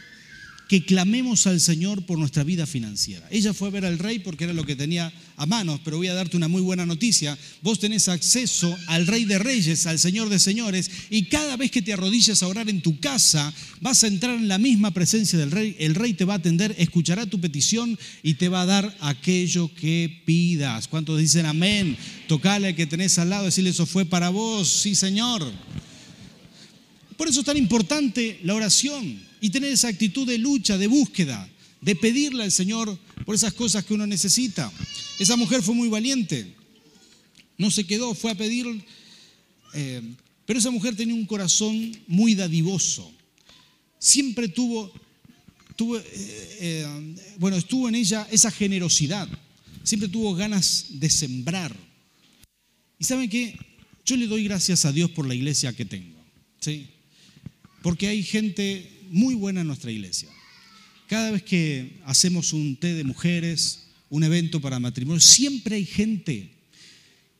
que 0.72 0.86
clamemos 0.86 1.46
al 1.46 1.60
Señor 1.60 2.06
por 2.06 2.18
nuestra 2.18 2.44
vida 2.44 2.66
financiera. 2.66 3.28
Ella 3.30 3.52
fue 3.52 3.68
a 3.68 3.72
ver 3.72 3.84
al 3.84 3.98
rey 3.98 4.20
porque 4.20 4.44
era 4.44 4.54
lo 4.54 4.64
que 4.64 4.74
tenía 4.74 5.12
a 5.36 5.44
manos, 5.44 5.82
pero 5.84 5.98
voy 5.98 6.06
a 6.06 6.14
darte 6.14 6.34
una 6.34 6.48
muy 6.48 6.62
buena 6.62 6.86
noticia. 6.86 7.36
Vos 7.60 7.78
tenés 7.78 8.08
acceso 8.08 8.74
al 8.86 9.06
rey 9.06 9.26
de 9.26 9.38
reyes, 9.38 9.86
al 9.86 9.98
Señor 9.98 10.30
de 10.30 10.38
señores, 10.38 10.90
y 11.10 11.24
cada 11.24 11.58
vez 11.58 11.70
que 11.70 11.82
te 11.82 11.92
arrodillas 11.92 12.42
a 12.42 12.48
orar 12.48 12.70
en 12.70 12.80
tu 12.80 12.98
casa, 13.00 13.52
vas 13.82 14.02
a 14.02 14.06
entrar 14.06 14.34
en 14.34 14.48
la 14.48 14.56
misma 14.56 14.92
presencia 14.92 15.38
del 15.38 15.50
rey. 15.50 15.76
El 15.78 15.94
rey 15.94 16.14
te 16.14 16.24
va 16.24 16.32
a 16.32 16.36
atender, 16.38 16.74
escuchará 16.78 17.26
tu 17.26 17.38
petición 17.38 17.98
y 18.22 18.32
te 18.32 18.48
va 18.48 18.62
a 18.62 18.66
dar 18.66 18.96
aquello 19.00 19.70
que 19.74 20.22
pidas. 20.24 20.88
¿Cuántos 20.88 21.18
dicen 21.18 21.44
amén? 21.44 21.98
Tocale 22.28 22.68
al 22.68 22.76
que 22.76 22.86
tenés 22.86 23.18
al 23.18 23.28
lado, 23.28 23.44
decirle 23.44 23.68
eso 23.68 23.84
fue 23.84 24.06
para 24.06 24.30
vos, 24.30 24.72
sí 24.72 24.94
Señor. 24.94 25.52
Por 27.22 27.28
eso 27.28 27.38
es 27.38 27.46
tan 27.46 27.56
importante 27.56 28.40
la 28.42 28.52
oración 28.52 29.16
y 29.40 29.50
tener 29.50 29.72
esa 29.72 29.86
actitud 29.86 30.26
de 30.26 30.38
lucha, 30.38 30.76
de 30.76 30.88
búsqueda, 30.88 31.48
de 31.80 31.94
pedirle 31.94 32.42
al 32.42 32.50
Señor 32.50 32.98
por 33.24 33.36
esas 33.36 33.52
cosas 33.52 33.84
que 33.84 33.94
uno 33.94 34.08
necesita. 34.08 34.72
Esa 35.20 35.36
mujer 35.36 35.62
fue 35.62 35.72
muy 35.72 35.88
valiente, 35.88 36.52
no 37.58 37.70
se 37.70 37.84
quedó, 37.84 38.12
fue 38.14 38.32
a 38.32 38.34
pedir, 38.34 38.66
eh, 39.72 40.02
pero 40.44 40.58
esa 40.58 40.72
mujer 40.72 40.96
tenía 40.96 41.14
un 41.14 41.24
corazón 41.24 41.96
muy 42.08 42.34
dadivoso. 42.34 43.08
Siempre 44.00 44.48
tuvo, 44.48 44.92
eh, 45.78 46.56
eh, 46.60 47.14
bueno, 47.38 47.56
estuvo 47.56 47.88
en 47.88 47.94
ella 47.94 48.26
esa 48.32 48.50
generosidad, 48.50 49.28
siempre 49.84 50.08
tuvo 50.08 50.34
ganas 50.34 50.86
de 50.88 51.08
sembrar. 51.08 51.72
Y 52.98 53.04
saben 53.04 53.30
qué, 53.30 53.56
yo 54.04 54.16
le 54.16 54.26
doy 54.26 54.42
gracias 54.42 54.84
a 54.84 54.90
Dios 54.90 55.08
por 55.12 55.28
la 55.28 55.36
iglesia 55.36 55.72
que 55.72 55.84
tengo, 55.84 56.20
¿sí? 56.58 56.88
Porque 57.82 58.08
hay 58.08 58.22
gente 58.22 58.90
muy 59.10 59.34
buena 59.34 59.60
en 59.60 59.66
nuestra 59.66 59.90
iglesia. 59.90 60.28
Cada 61.08 61.30
vez 61.30 61.42
que 61.42 62.00
hacemos 62.04 62.52
un 62.52 62.76
té 62.76 62.94
de 62.94 63.04
mujeres, 63.04 63.88
un 64.08 64.24
evento 64.24 64.60
para 64.60 64.80
matrimonio, 64.80 65.20
siempre 65.20 65.76
hay 65.76 65.84
gente 65.84 66.50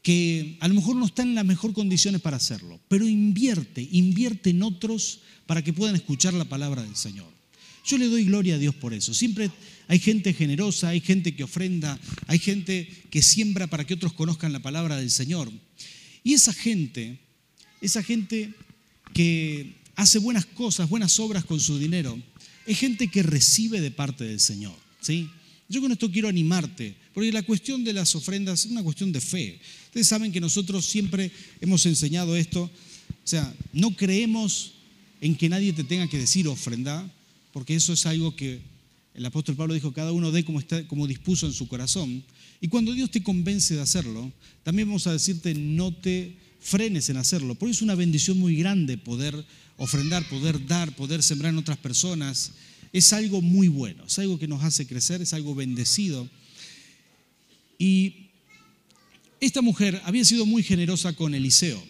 que 0.02 0.56
a 0.60 0.68
lo 0.68 0.74
mejor 0.74 0.96
no 0.96 1.06
está 1.06 1.22
en 1.22 1.34
las 1.34 1.44
mejores 1.44 1.74
condiciones 1.74 2.20
para 2.20 2.36
hacerlo, 2.36 2.80
pero 2.88 3.06
invierte, 3.06 3.88
invierte 3.92 4.50
en 4.50 4.62
otros 4.62 5.20
para 5.46 5.62
que 5.62 5.72
puedan 5.72 5.94
escuchar 5.94 6.34
la 6.34 6.44
palabra 6.44 6.82
del 6.82 6.96
Señor. 6.96 7.32
Yo 7.84 7.98
le 7.98 8.08
doy 8.08 8.24
gloria 8.24 8.56
a 8.56 8.58
Dios 8.58 8.74
por 8.74 8.94
eso. 8.94 9.14
Siempre 9.14 9.50
hay 9.88 9.98
gente 9.98 10.32
generosa, 10.34 10.88
hay 10.88 11.00
gente 11.00 11.34
que 11.34 11.44
ofrenda, 11.44 11.98
hay 12.26 12.38
gente 12.38 12.88
que 13.10 13.22
siembra 13.22 13.66
para 13.66 13.84
que 13.84 13.94
otros 13.94 14.12
conozcan 14.12 14.52
la 14.52 14.62
palabra 14.62 14.96
del 14.96 15.10
Señor. 15.10 15.50
Y 16.24 16.34
esa 16.34 16.52
gente, 16.52 17.18
esa 17.80 18.02
gente 18.02 18.54
que 19.12 19.81
hace 20.02 20.18
buenas 20.18 20.46
cosas, 20.46 20.88
buenas 20.88 21.18
obras 21.20 21.44
con 21.44 21.60
su 21.60 21.78
dinero, 21.78 22.18
es 22.66 22.78
gente 22.78 23.08
que 23.08 23.22
recibe 23.22 23.80
de 23.80 23.90
parte 23.90 24.24
del 24.24 24.40
Señor. 24.40 24.74
¿sí? 25.00 25.28
Yo 25.68 25.80
con 25.80 25.92
esto 25.92 26.10
quiero 26.10 26.28
animarte, 26.28 26.96
porque 27.14 27.32
la 27.32 27.42
cuestión 27.42 27.84
de 27.84 27.92
las 27.92 28.14
ofrendas 28.16 28.64
es 28.64 28.70
una 28.70 28.82
cuestión 28.82 29.12
de 29.12 29.20
fe. 29.20 29.60
Ustedes 29.86 30.08
saben 30.08 30.32
que 30.32 30.40
nosotros 30.40 30.84
siempre 30.84 31.30
hemos 31.60 31.86
enseñado 31.86 32.36
esto, 32.36 32.64
o 32.64 32.70
sea, 33.26 33.54
no 33.72 33.94
creemos 33.96 34.72
en 35.20 35.36
que 35.36 35.48
nadie 35.48 35.72
te 35.72 35.84
tenga 35.84 36.08
que 36.08 36.18
decir 36.18 36.48
ofrenda, 36.48 37.08
porque 37.52 37.76
eso 37.76 37.92
es 37.92 38.04
algo 38.04 38.34
que 38.34 38.60
el 39.14 39.24
apóstol 39.24 39.54
Pablo 39.54 39.74
dijo, 39.74 39.92
cada 39.92 40.10
uno 40.10 40.32
dé 40.32 40.44
como, 40.44 40.58
está, 40.58 40.86
como 40.88 41.06
dispuso 41.06 41.46
en 41.46 41.52
su 41.52 41.68
corazón. 41.68 42.24
Y 42.60 42.68
cuando 42.68 42.92
Dios 42.92 43.10
te 43.10 43.22
convence 43.22 43.76
de 43.76 43.82
hacerlo, 43.82 44.32
también 44.64 44.88
vamos 44.88 45.06
a 45.06 45.12
decirte, 45.12 45.54
no 45.54 45.94
te 45.94 46.34
frenes 46.60 47.08
en 47.08 47.18
hacerlo, 47.18 47.54
porque 47.54 47.72
es 47.72 47.82
una 47.82 47.94
bendición 47.94 48.38
muy 48.38 48.56
grande 48.56 48.96
poder 48.96 49.44
ofrendar, 49.76 50.28
poder 50.28 50.66
dar, 50.66 50.94
poder 50.94 51.22
sembrar 51.22 51.52
en 51.52 51.58
otras 51.58 51.78
personas, 51.78 52.52
es 52.92 53.12
algo 53.12 53.40
muy 53.40 53.68
bueno, 53.68 54.04
es 54.06 54.18
algo 54.18 54.38
que 54.38 54.48
nos 54.48 54.62
hace 54.62 54.86
crecer, 54.86 55.22
es 55.22 55.32
algo 55.32 55.54
bendecido. 55.54 56.28
Y 57.78 58.30
esta 59.40 59.62
mujer 59.62 60.00
había 60.04 60.24
sido 60.24 60.46
muy 60.46 60.62
generosa 60.62 61.14
con 61.14 61.34
Eliseo. 61.34 61.82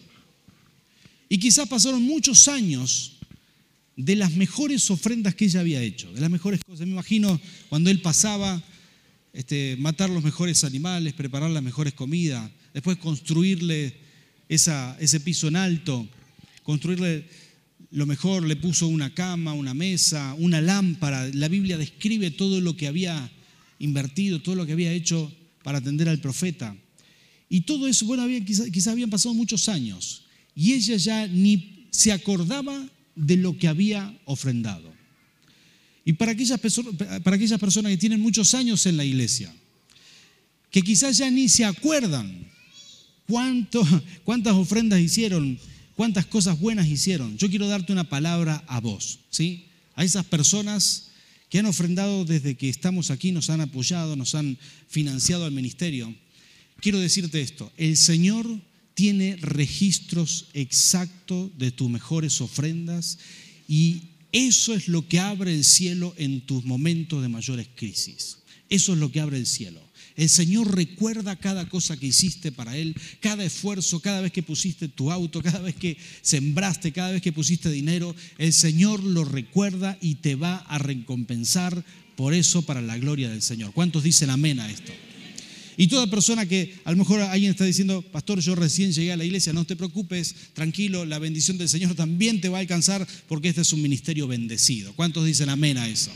Y 1.29 1.37
quizás 1.37 1.67
pasaron 1.67 2.01
muchos 2.03 2.47
años 2.47 3.17
de 3.95 4.15
las 4.15 4.31
mejores 4.33 4.89
ofrendas 4.89 5.35
que 5.35 5.45
ella 5.45 5.59
había 5.59 5.81
hecho, 5.81 6.11
de 6.13 6.21
las 6.21 6.29
mejores 6.29 6.61
cosas. 6.65 6.85
Me 6.87 6.93
imagino 6.93 7.39
cuando 7.69 7.89
él 7.89 8.01
pasaba, 8.01 8.63
este, 9.33 9.75
matar 9.79 10.09
los 10.09 10.23
mejores 10.23 10.63
animales, 10.63 11.13
preparar 11.13 11.49
las 11.49 11.63
mejores 11.63 11.93
comidas, 11.93 12.49
después 12.73 12.97
construirle 12.97 13.95
ese 14.47 15.19
piso 15.19 15.47
en 15.47 15.55
alto, 15.55 16.07
construirle 16.63 17.27
lo 17.93 18.07
mejor, 18.07 18.43
le 18.43 18.55
puso 18.55 18.87
una 18.87 19.13
cama, 19.13 19.53
una 19.53 19.75
mesa, 19.75 20.33
una 20.39 20.59
lámpara. 20.61 21.29
La 21.33 21.47
Biblia 21.47 21.77
describe 21.77 22.31
todo 22.31 22.59
lo 22.59 22.75
que 22.75 22.87
había 22.87 23.31
invertido, 23.77 24.41
todo 24.41 24.55
lo 24.55 24.65
que 24.65 24.73
había 24.73 24.91
hecho 24.91 25.31
para 25.63 25.77
atender 25.77 26.09
al 26.09 26.19
profeta. 26.19 26.75
Y 27.49 27.61
todo 27.61 27.87
eso, 27.87 28.07
bueno, 28.07 28.25
quizás 28.43 28.71
quizá 28.71 28.91
habían 28.91 29.11
pasado 29.11 29.35
muchos 29.35 29.69
años 29.69 30.23
y 30.55 30.73
ella 30.73 30.97
ya 30.97 31.27
ni 31.27 31.85
se 31.91 32.11
acordaba 32.11 32.89
de 33.15 33.37
lo 33.37 33.55
que 33.59 33.67
había 33.67 34.17
ofrendado. 34.25 34.91
Y 36.03 36.13
para 36.13 36.31
aquellas, 36.31 36.59
para 37.23 37.35
aquellas 37.35 37.59
personas 37.59 37.91
que 37.91 37.97
tienen 37.97 38.19
muchos 38.19 38.55
años 38.55 38.87
en 38.87 38.97
la 38.97 39.05
iglesia, 39.05 39.53
que 40.71 40.81
quizás 40.81 41.19
ya 41.19 41.29
ni 41.29 41.47
se 41.47 41.63
acuerdan 41.63 42.47
cuántas 43.27 44.53
ofrendas 44.53 44.99
hicieron, 44.99 45.59
cuántas 45.95 46.25
cosas 46.25 46.59
buenas 46.59 46.87
hicieron. 46.87 47.37
Yo 47.37 47.49
quiero 47.49 47.67
darte 47.67 47.93
una 47.93 48.09
palabra 48.09 48.63
a 48.67 48.79
vos, 48.79 49.19
¿sí? 49.29 49.67
A 49.95 50.03
esas 50.03 50.25
personas 50.25 51.09
que 51.49 51.59
han 51.59 51.65
ofrendado 51.65 52.25
desde 52.25 52.55
que 52.55 52.69
estamos 52.69 53.11
aquí, 53.11 53.31
nos 53.31 53.49
han 53.49 53.61
apoyado, 53.61 54.15
nos 54.15 54.33
han 54.35 54.57
financiado 54.87 55.45
al 55.45 55.51
ministerio. 55.51 56.13
Quiero 56.79 56.99
decirte 56.99 57.41
esto, 57.41 57.71
el 57.77 57.95
Señor 57.95 58.47
tiene 58.95 59.37
registros 59.37 60.47
exactos 60.53 61.51
de 61.57 61.71
tus 61.71 61.89
mejores 61.89 62.41
ofrendas 62.41 63.19
y 63.67 64.01
eso 64.31 64.73
es 64.73 64.87
lo 64.87 65.07
que 65.07 65.19
abre 65.19 65.53
el 65.53 65.63
cielo 65.63 66.13
en 66.17 66.41
tus 66.41 66.65
momentos 66.65 67.21
de 67.21 67.29
mayores 67.29 67.67
crisis. 67.75 68.39
Eso 68.69 68.93
es 68.93 68.99
lo 68.99 69.11
que 69.11 69.19
abre 69.19 69.37
el 69.37 69.45
cielo. 69.45 69.79
El 70.15 70.29
Señor 70.29 70.75
recuerda 70.75 71.35
cada 71.35 71.67
cosa 71.67 71.97
que 71.97 72.07
hiciste 72.07 72.51
para 72.51 72.77
Él, 72.77 72.95
cada 73.19 73.43
esfuerzo, 73.43 73.99
cada 73.99 74.21
vez 74.21 74.31
que 74.31 74.43
pusiste 74.43 74.87
tu 74.87 75.11
auto, 75.11 75.41
cada 75.41 75.59
vez 75.59 75.75
que 75.75 75.97
sembraste, 76.21 76.91
cada 76.91 77.11
vez 77.11 77.21
que 77.21 77.31
pusiste 77.31 77.71
dinero. 77.71 78.15
El 78.37 78.53
Señor 78.53 79.03
lo 79.03 79.25
recuerda 79.25 79.97
y 80.01 80.15
te 80.15 80.35
va 80.35 80.57
a 80.57 80.77
recompensar 80.77 81.83
por 82.15 82.33
eso 82.33 82.61
para 82.61 82.81
la 82.81 82.97
gloria 82.97 83.29
del 83.29 83.41
Señor. 83.41 83.73
¿Cuántos 83.73 84.03
dicen 84.03 84.29
amén 84.29 84.59
a 84.59 84.69
esto? 84.69 84.91
Y 85.75 85.87
toda 85.87 86.07
persona 86.07 86.45
que 86.45 86.75
a 86.83 86.91
lo 86.91 86.97
mejor 86.97 87.21
alguien 87.21 87.51
está 87.51 87.65
diciendo, 87.65 88.03
pastor, 88.03 88.39
yo 88.39 88.53
recién 88.53 88.91
llegué 88.91 89.11
a 89.11 89.17
la 89.17 89.25
iglesia, 89.25 89.53
no 89.53 89.65
te 89.65 89.75
preocupes, 89.75 90.35
tranquilo, 90.53 91.05
la 91.05 91.17
bendición 91.17 91.57
del 91.57 91.69
Señor 91.69 91.95
también 91.95 92.41
te 92.41 92.49
va 92.49 92.57
a 92.57 92.61
alcanzar 92.61 93.07
porque 93.27 93.49
este 93.49 93.61
es 93.61 93.73
un 93.73 93.81
ministerio 93.81 94.27
bendecido. 94.27 94.93
¿Cuántos 94.93 95.25
dicen 95.25 95.49
amén 95.49 95.79
a 95.79 95.89
eso? 95.89 96.11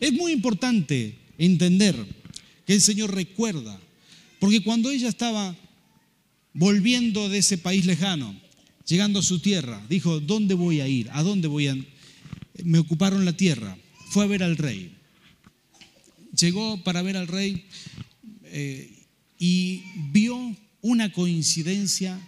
Es 0.00 0.12
muy 0.12 0.32
importante 0.32 1.14
entender 1.38 1.94
que 2.68 2.74
el 2.74 2.82
Señor 2.82 3.14
recuerda, 3.14 3.80
porque 4.38 4.62
cuando 4.62 4.90
ella 4.90 5.08
estaba 5.08 5.56
volviendo 6.52 7.30
de 7.30 7.38
ese 7.38 7.56
país 7.56 7.86
lejano, 7.86 8.38
llegando 8.86 9.20
a 9.20 9.22
su 9.22 9.38
tierra, 9.38 9.82
dijo, 9.88 10.20
¿dónde 10.20 10.52
voy 10.52 10.82
a 10.82 10.86
ir? 10.86 11.08
¿A 11.12 11.22
dónde 11.22 11.48
voy 11.48 11.68
a...? 11.68 11.76
Me 12.62 12.78
ocuparon 12.78 13.24
la 13.24 13.32
tierra, 13.32 13.74
fue 14.10 14.24
a 14.24 14.26
ver 14.26 14.42
al 14.42 14.58
rey. 14.58 14.94
Llegó 16.38 16.84
para 16.84 17.00
ver 17.00 17.16
al 17.16 17.26
rey 17.26 17.64
eh, 18.44 19.06
y 19.38 19.84
vio 20.12 20.54
una 20.82 21.10
coincidencia 21.10 22.20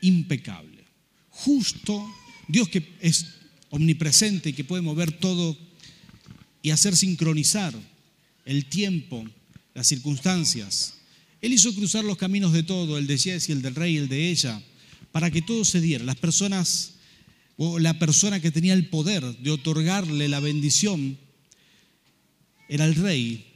impecable. 0.00 0.86
Justo, 1.30 2.04
Dios 2.48 2.68
que 2.68 2.82
es 3.00 3.26
omnipresente 3.70 4.48
y 4.48 4.54
que 4.54 4.64
puede 4.64 4.82
mover 4.82 5.12
todo 5.12 5.56
y 6.62 6.70
hacer 6.70 6.96
sincronizar 6.96 7.74
el 8.44 8.64
tiempo, 8.64 9.24
las 9.78 9.86
circunstancias. 9.86 10.94
Él 11.40 11.52
hizo 11.52 11.72
cruzar 11.72 12.04
los 12.04 12.16
caminos 12.16 12.52
de 12.52 12.64
todo, 12.64 12.98
el 12.98 13.06
de 13.06 13.16
Jesse, 13.16 13.50
el 13.50 13.62
del 13.62 13.76
rey, 13.76 13.96
el 13.96 14.08
de 14.08 14.28
ella, 14.28 14.60
para 15.12 15.30
que 15.30 15.40
todo 15.40 15.64
se 15.64 15.80
diera. 15.80 16.02
Las 16.02 16.16
personas, 16.16 16.94
o 17.56 17.78
la 17.78 17.96
persona 17.96 18.40
que 18.40 18.50
tenía 18.50 18.74
el 18.74 18.88
poder 18.88 19.22
de 19.38 19.52
otorgarle 19.52 20.26
la 20.28 20.40
bendición, 20.40 21.16
era 22.68 22.86
el 22.86 22.96
rey, 22.96 23.46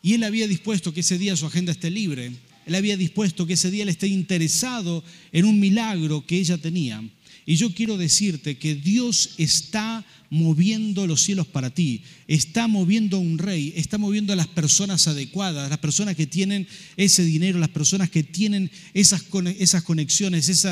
y 0.00 0.14
él 0.14 0.24
había 0.24 0.48
dispuesto 0.48 0.94
que 0.94 1.00
ese 1.00 1.18
día 1.18 1.36
su 1.36 1.44
agenda 1.44 1.72
esté 1.72 1.90
libre. 1.90 2.32
Él 2.64 2.74
había 2.74 2.96
dispuesto 2.96 3.46
que 3.46 3.52
ese 3.52 3.70
día 3.70 3.82
él 3.82 3.90
esté 3.90 4.06
interesado 4.06 5.04
en 5.30 5.44
un 5.44 5.60
milagro 5.60 6.24
que 6.24 6.38
ella 6.38 6.56
tenía. 6.56 7.06
Y 7.46 7.54
yo 7.54 7.72
quiero 7.72 7.96
decirte 7.96 8.58
que 8.58 8.74
Dios 8.74 9.30
está 9.38 10.04
moviendo 10.30 11.06
los 11.06 11.22
cielos 11.22 11.46
para 11.46 11.70
ti, 11.70 12.02
está 12.26 12.66
moviendo 12.66 13.18
a 13.18 13.20
un 13.20 13.38
rey, 13.38 13.72
está 13.76 13.98
moviendo 13.98 14.32
a 14.32 14.36
las 14.36 14.48
personas 14.48 15.06
adecuadas, 15.06 15.70
las 15.70 15.78
personas 15.78 16.16
que 16.16 16.26
tienen 16.26 16.66
ese 16.96 17.24
dinero, 17.24 17.60
las 17.60 17.68
personas 17.68 18.10
que 18.10 18.24
tienen 18.24 18.68
esas, 18.94 19.24
esas 19.58 19.84
conexiones, 19.84 20.66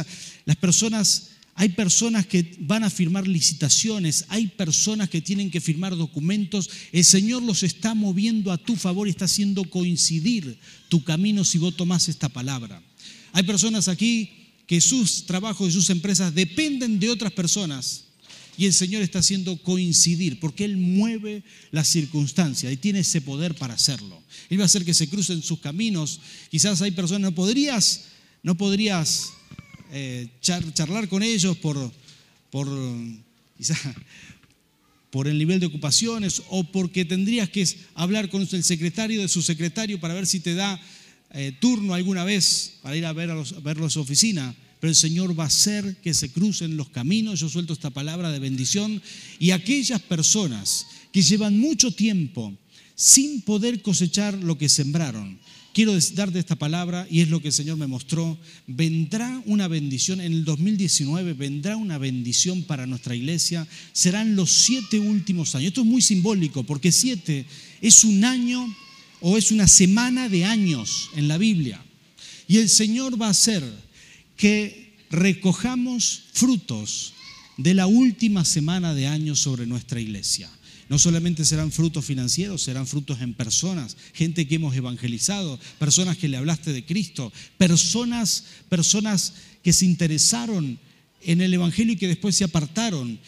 las 0.45 0.57
personas 0.57 1.31
hay 1.57 1.69
personas 1.69 2.27
que 2.27 2.57
van 2.59 2.83
a 2.83 2.91
firmar 2.91 3.29
licitaciones, 3.29 4.25
hay 4.29 4.49
personas 4.49 5.09
que 5.09 5.21
tienen 5.21 5.53
que 5.53 5.61
firmar 5.61 5.97
documentos. 5.97 6.69
El 6.91 7.05
Señor 7.05 7.45
los 7.45 7.63
está 7.63 7.95
moviendo 7.95 8.51
a 8.51 8.59
tu 8.59 8.75
favor 8.75 9.07
y 9.07 9.11
está 9.11 9.27
haciendo 9.27 9.63
coincidir 9.63 10.59
tu 10.89 11.05
camino 11.05 11.45
si 11.45 11.59
vos 11.59 11.77
tomás 11.77 12.09
esta 12.09 12.29
palabra. 12.29 12.83
Hay 13.33 13.45
personas 13.45 13.87
aquí 13.87 14.44
que 14.67 14.81
sus 14.81 15.27
trabajos 15.27 15.69
y 15.69 15.73
sus 15.73 15.91
empresas 15.91 16.35
dependen 16.35 16.99
de 16.99 17.11
otras 17.11 17.33
personas 17.33 18.05
y 18.57 18.67
el 18.67 18.73
Señor 18.73 19.03
está 19.03 19.19
haciendo 19.19 19.57
coincidir 19.57 20.39
porque 20.39 20.65
Él 20.65 20.77
mueve 20.77 21.43
las 21.71 21.89
circunstancias 21.89 22.73
y 22.73 22.77
tiene 22.77 23.01
ese 23.01 23.21
poder 23.21 23.55
para 23.55 23.75
hacerlo. 23.75 24.23
Él 24.49 24.59
va 24.59 24.63
a 24.63 24.67
hacer 24.67 24.85
que 24.85 24.95
se 24.95 25.09
crucen 25.09 25.43
sus 25.43 25.59
caminos. 25.59 26.21
Quizás 26.51 26.81
hay 26.83 26.93
personas, 26.93 27.31
no 27.31 27.35
podrías, 27.35 28.05
no 28.43 28.57
podrías 28.57 29.33
eh, 29.93 30.29
charlar 30.41 31.09
con 31.09 31.23
ellos 31.23 31.57
por, 31.57 31.93
por, 32.51 32.69
por 35.11 35.29
el 35.29 35.39
nivel 35.39 35.61
de 35.61 35.67
ocupaciones 35.67 36.43
o 36.49 36.65
porque 36.65 37.05
tendrías 37.05 37.49
que 37.49 37.67
hablar 37.95 38.29
con 38.31 38.43
el 38.43 38.65
secretario 38.65 39.21
de 39.21 39.29
su 39.29 39.43
secretario 39.43 39.99
para 39.99 40.15
ver 40.15 40.27
si 40.27 40.41
te 40.41 40.55
da 40.55 40.81
eh, 41.35 41.53
turno 41.61 41.95
alguna 41.95 42.23
vez 42.23 42.75
para 42.81 42.97
ir 42.97 43.05
a, 43.05 43.13
ver 43.13 43.31
a, 43.31 43.35
los, 43.35 43.53
a 43.53 43.71
a 43.71 43.91
su 43.91 44.01
oficina. 44.01 44.55
Pero 44.79 44.91
el 44.91 44.97
Señor 44.97 45.39
va 45.39 45.45
a 45.45 45.49
hacer 45.49 45.97
que 46.03 46.15
se 46.15 46.31
crucen 46.31 46.77
los 46.77 46.91
caminos. 46.91 47.41
Yo 47.41 47.49
suelto 47.49 47.73
esta 47.73 47.91
palabra 47.91 48.31
de 48.31 48.39
bendición. 48.39 49.03
Y 49.41 49.51
aquellas 49.51 50.01
personas 50.03 50.87
que 51.11 51.23
llevan 51.23 51.59
mucho 51.59 51.91
tiempo 51.91 52.57
sin 52.95 53.41
poder 53.41 53.83
cosechar 53.83 54.35
lo 54.35 54.57
que 54.57 54.69
sembraron, 54.69 55.39
quiero 55.73 55.99
darte 56.15 56.39
esta 56.39 56.55
palabra 56.55 57.07
y 57.11 57.21
es 57.21 57.29
lo 57.29 57.41
que 57.41 57.49
el 57.49 57.53
Señor 57.53 57.77
me 57.79 57.89
mostró. 57.89 58.39
Vendrá 58.69 59.43
una 59.47 59.67
bendición, 59.67 60.21
en 60.21 60.33
el 60.33 60.45
2019 60.45 61.33
vendrá 61.33 61.77
una 61.77 61.99
bendición 61.99 62.63
para 62.63 62.87
nuestra 62.87 63.17
iglesia. 63.17 63.67
Serán 63.93 64.37
los 64.37 64.51
siete 64.51 65.01
últimos 65.01 65.55
años. 65.57 65.69
Esto 65.69 65.81
es 65.81 65.87
muy 65.87 66.01
simbólico 66.01 66.63
porque 66.63 66.93
siete 66.93 67.45
es 67.81 68.05
un 68.05 68.25
año 68.25 68.73
o 69.27 69.39
es 69.39 69.51
una 69.51 69.67
semana 69.69 70.29
de 70.29 70.45
años 70.45 71.09
en 71.17 71.29
la 71.29 71.39
Biblia. 71.39 71.83
Y 72.47 72.59
el 72.59 72.69
Señor 72.69 73.21
va 73.21 73.29
a 73.29 73.31
hacer 73.31 73.65
que 74.37 74.93
recojamos 75.09 76.25
frutos 76.35 77.15
de 77.57 77.73
la 77.73 77.87
última 77.87 78.45
semana 78.45 78.93
de 78.93 79.07
años 79.07 79.41
sobre 79.41 79.65
nuestra 79.65 79.99
iglesia. 79.99 80.51
No 80.91 80.99
solamente 80.99 81.47
serán 81.47 81.73
frutos 81.73 82.05
financieros, 82.05 82.61
serán 82.61 82.87
frutos 82.87 83.23
en 83.23 83.33
personas, 83.33 83.97
gente 84.13 84.47
que 84.47 84.57
hemos 84.57 84.77
evangelizado, 84.77 85.59
personas 85.79 86.19
que 86.19 86.29
le 86.29 86.37
hablaste 86.37 86.75
de 86.75 86.85
Cristo, 86.85 87.33
personas, 87.57 88.45
personas 88.69 89.33
que 89.63 89.73
se 89.73 89.87
interesaron 89.87 90.79
en 91.23 91.41
el 91.41 91.55
Evangelio 91.55 91.95
y 91.95 91.97
que 91.97 92.09
después 92.09 92.37
se 92.37 92.45
apartaron. 92.45 93.19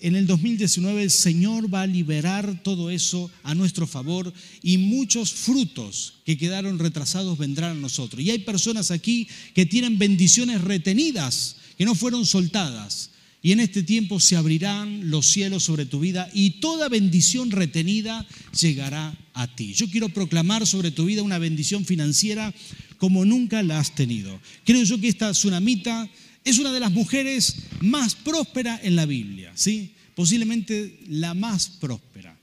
En 0.00 0.16
el 0.16 0.26
2019 0.26 1.02
el 1.02 1.10
Señor 1.10 1.72
va 1.72 1.82
a 1.82 1.86
liberar 1.86 2.62
todo 2.62 2.90
eso 2.90 3.30
a 3.42 3.54
nuestro 3.54 3.86
favor 3.86 4.32
y 4.62 4.78
muchos 4.78 5.32
frutos 5.32 6.14
que 6.24 6.38
quedaron 6.38 6.78
retrasados 6.78 7.36
vendrán 7.36 7.72
a 7.72 7.80
nosotros. 7.80 8.22
Y 8.22 8.30
hay 8.30 8.38
personas 8.38 8.90
aquí 8.90 9.28
que 9.54 9.66
tienen 9.66 9.98
bendiciones 9.98 10.62
retenidas, 10.62 11.56
que 11.76 11.84
no 11.84 11.94
fueron 11.94 12.24
soltadas 12.24 13.10
y 13.46 13.52
en 13.52 13.60
este 13.60 13.84
tiempo 13.84 14.18
se 14.18 14.34
abrirán 14.34 15.08
los 15.08 15.26
cielos 15.26 15.62
sobre 15.62 15.86
tu 15.86 16.00
vida 16.00 16.28
y 16.34 16.58
toda 16.58 16.88
bendición 16.88 17.52
retenida 17.52 18.26
llegará 18.58 19.16
a 19.34 19.46
ti. 19.54 19.72
Yo 19.72 19.88
quiero 19.88 20.08
proclamar 20.08 20.66
sobre 20.66 20.90
tu 20.90 21.04
vida 21.04 21.22
una 21.22 21.38
bendición 21.38 21.84
financiera 21.84 22.52
como 22.98 23.24
nunca 23.24 23.62
la 23.62 23.78
has 23.78 23.94
tenido. 23.94 24.40
Creo 24.64 24.82
yo 24.82 25.00
que 25.00 25.06
esta 25.06 25.30
tsunamita 25.30 26.08
es 26.46 26.58
una 26.58 26.72
de 26.72 26.78
las 26.78 26.92
mujeres 26.92 27.56
más 27.80 28.14
prósperas 28.14 28.80
en 28.84 28.94
la 28.94 29.04
Biblia, 29.04 29.50
¿sí? 29.56 29.94
Posiblemente 30.14 31.00
la 31.08 31.34
más 31.34 31.68
próspera 31.68 32.38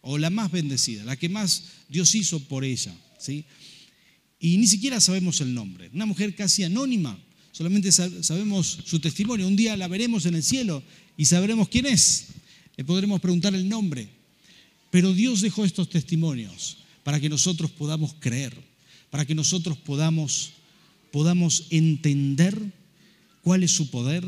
o 0.00 0.18
la 0.18 0.30
más 0.30 0.50
bendecida, 0.50 1.04
la 1.04 1.16
que 1.16 1.28
más 1.28 1.62
Dios 1.88 2.12
hizo 2.16 2.40
por 2.40 2.64
ella, 2.64 2.92
¿sí? 3.20 3.44
Y 4.40 4.56
ni 4.56 4.66
siquiera 4.66 5.00
sabemos 5.00 5.40
el 5.40 5.54
nombre. 5.54 5.88
Una 5.94 6.06
mujer 6.06 6.34
casi 6.34 6.64
anónima, 6.64 7.16
solamente 7.52 7.92
sabemos 7.92 8.80
su 8.84 8.98
testimonio. 8.98 9.46
Un 9.46 9.54
día 9.54 9.76
la 9.76 9.86
veremos 9.86 10.26
en 10.26 10.34
el 10.34 10.42
cielo 10.42 10.82
y 11.16 11.24
sabremos 11.24 11.68
quién 11.68 11.86
es. 11.86 12.26
Le 12.76 12.84
podremos 12.84 13.20
preguntar 13.20 13.54
el 13.54 13.68
nombre. 13.68 14.08
Pero 14.90 15.14
Dios 15.14 15.40
dejó 15.40 15.64
estos 15.64 15.88
testimonios 15.88 16.78
para 17.04 17.20
que 17.20 17.28
nosotros 17.28 17.70
podamos 17.70 18.16
creer, 18.18 18.52
para 19.08 19.24
que 19.24 19.36
nosotros 19.36 19.78
podamos, 19.78 20.50
podamos 21.12 21.68
entender 21.70 22.72
cuál 23.46 23.62
es 23.62 23.70
su 23.70 23.90
poder, 23.90 24.24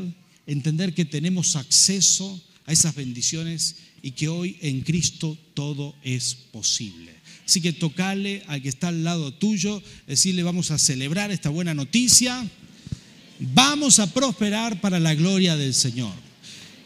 entender 0.47 0.93
que 0.93 1.03
tenemos 1.03 1.57
acceso 1.57 2.41
a 2.65 2.71
esas 2.71 2.95
bendiciones 2.95 3.75
y 4.01 4.11
que 4.11 4.29
hoy 4.29 4.55
en 4.61 4.79
Cristo 4.79 5.37
todo 5.53 5.93
es 6.05 6.35
posible. 6.53 7.13
Así 7.45 7.59
que 7.59 7.73
tocale 7.73 8.43
al 8.47 8.61
que 8.61 8.69
está 8.69 8.87
al 8.87 9.03
lado 9.03 9.33
tuyo, 9.33 9.83
decirle 10.07 10.41
vamos 10.41 10.71
a 10.71 10.77
celebrar 10.77 11.31
esta 11.31 11.49
buena 11.49 11.73
noticia, 11.73 12.49
vamos 13.39 13.99
a 13.99 14.07
prosperar 14.13 14.79
para 14.79 15.01
la 15.01 15.13
gloria 15.15 15.57
del 15.57 15.73
Señor. 15.73 16.13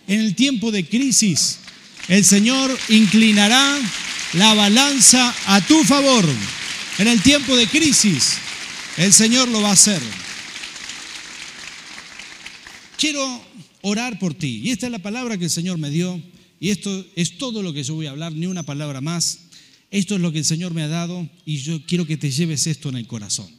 En 0.08 0.19
el 0.19 0.34
tiempo 0.34 0.72
de 0.72 0.88
crisis, 0.88 1.60
el 2.08 2.26
Señor 2.26 2.76
inclinará 2.89 3.80
la 4.34 4.56
balanza 4.56 5.36
a 5.46 5.62
tu 5.62 5.84
favor. 5.84 6.28
En 6.98 7.08
el 7.08 7.22
tiempo 7.22 7.56
de 7.56 7.67
crisis, 7.67 8.38
el 8.98 9.13
Señor 9.13 9.50
lo 9.50 9.62
va 9.62 9.69
a 9.69 9.74
hacer. 9.74 10.02
Quiero 13.04 13.42
orar 13.82 14.18
por 14.18 14.34
ti. 14.34 14.62
Y 14.63 14.70
esta 14.70 14.86
es 14.86 14.92
la 14.94 15.00
palabra 15.00 15.38
que 15.38 15.44
el 15.44 15.50
Señor 15.50 15.78
me 15.78 15.89
dio. 15.89 16.24
Y 16.62 16.70
esto 16.70 17.06
es 17.18 17.38
todo 17.38 17.62
lo 17.62 17.74
que 17.74 17.84
yo 17.84 17.96
voy 17.96 18.06
a 18.06 18.12
hablar, 18.12 18.32
ni 18.32 18.46
una 18.46 18.63
palabra 18.63 19.02
más. 19.02 19.39
Esto 19.92 20.16
es 20.16 20.22
lo 20.22 20.32
que 20.32 20.38
el 20.38 20.46
Señor 20.46 20.74
me 20.74 20.84
ha 20.84 20.88
dado 20.88 21.30
y 21.44 21.58
yo 21.58 21.86
quiero 21.86 22.08
que 22.08 22.16
te 22.16 22.32
lleves 22.32 22.66
esto 22.66 22.88
en 22.88 22.96
el 22.96 23.06
corazón. 23.06 23.50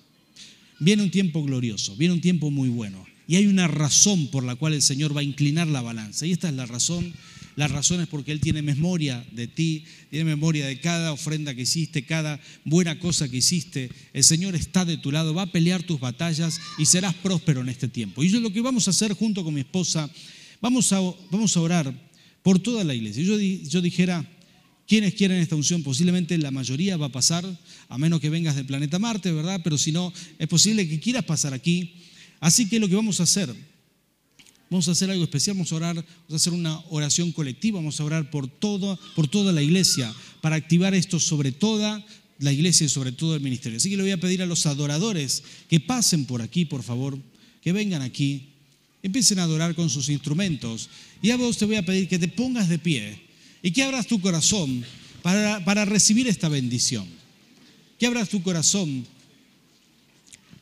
Viene 0.80 1.02
un 1.02 1.10
tiempo 1.10 1.44
glorioso, 1.44 1.94
viene 1.94 2.14
un 2.14 2.22
tiempo 2.22 2.50
muy 2.50 2.70
bueno. 2.70 3.04
Y 3.28 3.36
hay 3.36 3.46
una 3.46 3.68
razón 3.68 4.28
por 4.28 4.44
la 4.44 4.56
cual 4.56 4.72
el 4.72 4.80
Señor 4.80 5.14
va 5.14 5.20
a 5.20 5.24
inclinar 5.24 5.66
la 5.66 5.82
balanza. 5.82 6.24
Y 6.24 6.32
esta 6.32 6.48
es 6.48 6.54
la 6.54 6.64
razón. 6.64 7.12
La 7.56 7.68
razón 7.68 8.00
es 8.00 8.08
porque 8.08 8.32
Él 8.32 8.40
tiene 8.40 8.62
memoria 8.62 9.24
de 9.32 9.46
ti, 9.46 9.84
tiene 10.10 10.24
memoria 10.24 10.66
de 10.66 10.80
cada 10.80 11.12
ofrenda 11.12 11.54
que 11.54 11.62
hiciste, 11.62 12.04
cada 12.04 12.40
buena 12.64 12.98
cosa 12.98 13.28
que 13.28 13.36
hiciste. 13.36 13.90
El 14.12 14.24
Señor 14.24 14.54
está 14.56 14.84
de 14.84 14.96
tu 14.96 15.12
lado, 15.12 15.34
va 15.34 15.42
a 15.42 15.52
pelear 15.52 15.82
tus 15.82 16.00
batallas 16.00 16.60
y 16.78 16.86
serás 16.86 17.14
próspero 17.14 17.60
en 17.60 17.68
este 17.68 17.88
tiempo. 17.88 18.24
Y 18.24 18.28
yo 18.28 18.40
lo 18.40 18.52
que 18.52 18.60
vamos 18.60 18.88
a 18.88 18.90
hacer 18.90 19.12
junto 19.12 19.44
con 19.44 19.54
mi 19.54 19.60
esposa, 19.60 20.10
vamos 20.60 20.92
a, 20.92 21.00
vamos 21.30 21.56
a 21.56 21.60
orar 21.60 21.94
por 22.42 22.58
toda 22.58 22.82
la 22.82 22.94
iglesia. 22.94 23.22
Yo, 23.22 23.38
yo 23.38 23.80
dijera, 23.80 24.28
¿Quiénes 24.86 25.14
quieren 25.14 25.38
esta 25.38 25.56
unción? 25.56 25.82
Posiblemente 25.82 26.36
la 26.36 26.50
mayoría 26.50 26.98
va 26.98 27.06
a 27.06 27.12
pasar, 27.12 27.44
a 27.88 27.98
menos 27.98 28.20
que 28.20 28.28
vengas 28.28 28.54
del 28.54 28.66
planeta 28.66 28.98
Marte, 28.98 29.32
¿verdad? 29.32 29.60
Pero 29.64 29.78
si 29.78 29.92
no, 29.92 30.12
es 30.38 30.46
posible 30.46 30.86
que 30.86 31.00
quieras 31.00 31.24
pasar 31.24 31.54
aquí. 31.54 31.94
Así 32.40 32.68
que 32.68 32.78
lo 32.78 32.86
que 32.86 32.94
vamos 32.94 33.20
a 33.20 33.22
hacer, 33.22 33.54
vamos 34.74 34.88
a 34.88 34.90
hacer 34.90 35.08
algo 35.08 35.22
especial, 35.22 35.54
vamos 35.54 35.70
a 35.70 35.76
orar, 35.76 35.94
vamos 35.94 36.32
a 36.32 36.34
hacer 36.34 36.52
una 36.52 36.80
oración 36.90 37.30
colectiva, 37.30 37.78
vamos 37.78 38.00
a 38.00 38.04
orar 38.04 38.28
por, 38.28 38.48
todo, 38.48 38.98
por 39.14 39.28
toda 39.28 39.52
la 39.52 39.62
iglesia, 39.62 40.12
para 40.40 40.56
activar 40.56 40.94
esto 40.94 41.20
sobre 41.20 41.52
toda 41.52 42.04
la 42.40 42.52
iglesia 42.52 42.84
y 42.84 42.88
sobre 42.88 43.12
todo 43.12 43.36
el 43.36 43.40
ministerio. 43.40 43.76
Así 43.76 43.88
que 43.88 43.96
le 43.96 44.02
voy 44.02 44.10
a 44.10 44.18
pedir 44.18 44.42
a 44.42 44.46
los 44.46 44.66
adoradores 44.66 45.44
que 45.68 45.78
pasen 45.78 46.24
por 46.24 46.42
aquí, 46.42 46.64
por 46.64 46.82
favor, 46.82 47.16
que 47.62 47.72
vengan 47.72 48.02
aquí, 48.02 48.48
empiecen 49.00 49.38
a 49.38 49.44
adorar 49.44 49.76
con 49.76 49.88
sus 49.88 50.08
instrumentos. 50.08 50.88
Y 51.22 51.30
a 51.30 51.36
vos 51.36 51.56
te 51.56 51.66
voy 51.66 51.76
a 51.76 51.86
pedir 51.86 52.08
que 52.08 52.18
te 52.18 52.26
pongas 52.26 52.68
de 52.68 52.80
pie 52.80 53.20
y 53.62 53.70
que 53.70 53.84
abras 53.84 54.08
tu 54.08 54.20
corazón 54.20 54.84
para, 55.22 55.64
para 55.64 55.84
recibir 55.84 56.26
esta 56.26 56.48
bendición. 56.48 57.06
Que 57.96 58.06
abras 58.06 58.28
tu 58.28 58.42
corazón 58.42 59.06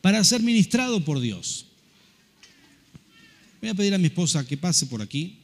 para 0.03 0.23
ser 0.23 0.43
ministrado 0.43 1.03
por 1.03 1.19
Dios. 1.19 1.72
Voy 3.63 3.71
a 3.71 3.75
pedir 3.75 3.95
a 3.95 3.99
mi 3.99 4.07
esposa 4.07 4.45
que 4.45 4.57
pase 4.57 4.87
por 4.87 5.01
aquí. 5.01 5.39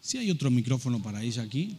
Si 0.00 0.16
hay 0.16 0.30
otro 0.30 0.50
micrófono 0.50 1.02
para 1.02 1.22
ella 1.22 1.42
aquí. 1.42 1.76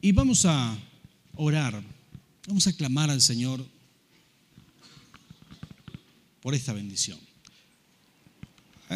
Y 0.00 0.12
vamos 0.12 0.44
a 0.44 0.78
orar, 1.34 1.82
vamos 2.46 2.64
a 2.68 2.76
clamar 2.76 3.10
al 3.10 3.20
Señor 3.20 3.66
por 6.40 6.54
esta 6.54 6.72
bendición. 6.72 7.31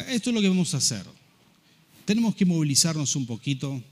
Esto 0.00 0.30
es 0.30 0.34
lo 0.34 0.40
que 0.40 0.48
vamos 0.48 0.74
a 0.74 0.78
hacer. 0.78 1.04
Tenemos 2.04 2.34
que 2.34 2.44
movilizarnos 2.44 3.16
un 3.16 3.26
poquito, 3.26 3.82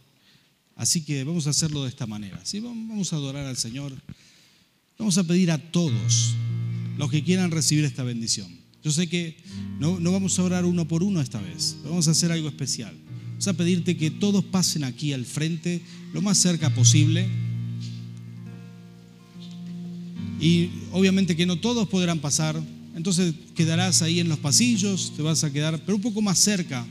así 0.76 1.02
que 1.02 1.24
vamos 1.24 1.46
a 1.46 1.50
hacerlo 1.50 1.82
de 1.82 1.88
esta 1.88 2.06
manera. 2.06 2.42
Vamos 2.62 3.12
a 3.12 3.16
adorar 3.16 3.46
al 3.46 3.56
Señor. 3.56 3.92
Vamos 4.98 5.18
a 5.18 5.24
pedir 5.24 5.50
a 5.50 5.58
todos 5.58 6.34
los 6.96 7.10
que 7.10 7.24
quieran 7.24 7.50
recibir 7.50 7.84
esta 7.84 8.04
bendición. 8.04 8.48
Yo 8.84 8.92
sé 8.92 9.08
que 9.08 9.36
no, 9.80 9.98
no 9.98 10.12
vamos 10.12 10.38
a 10.38 10.44
orar 10.44 10.64
uno 10.64 10.86
por 10.86 11.02
uno 11.02 11.20
esta 11.20 11.40
vez, 11.40 11.76
vamos 11.84 12.06
a 12.06 12.10
hacer 12.10 12.30
algo 12.30 12.48
especial. 12.48 12.94
Vamos 13.30 13.48
a 13.48 13.54
pedirte 13.54 13.96
que 13.96 14.10
todos 14.10 14.44
pasen 14.44 14.84
aquí 14.84 15.12
al 15.12 15.24
frente 15.24 15.80
lo 16.12 16.22
más 16.22 16.38
cerca 16.38 16.70
posible. 16.70 17.26
Y 20.40 20.70
obviamente 20.92 21.34
que 21.34 21.46
no 21.46 21.56
todos 21.56 21.88
podrán 21.88 22.20
pasar, 22.20 22.62
entonces 22.94 23.34
quedarás 23.54 24.02
ahí 24.02 24.20
en 24.20 24.28
los 24.28 24.38
pasillos, 24.38 25.12
te 25.16 25.22
vas 25.22 25.44
a 25.44 25.52
quedar, 25.52 25.80
pero 25.84 25.96
un 25.96 26.02
poco 26.02 26.22
más 26.22 26.38
cerca. 26.38 26.86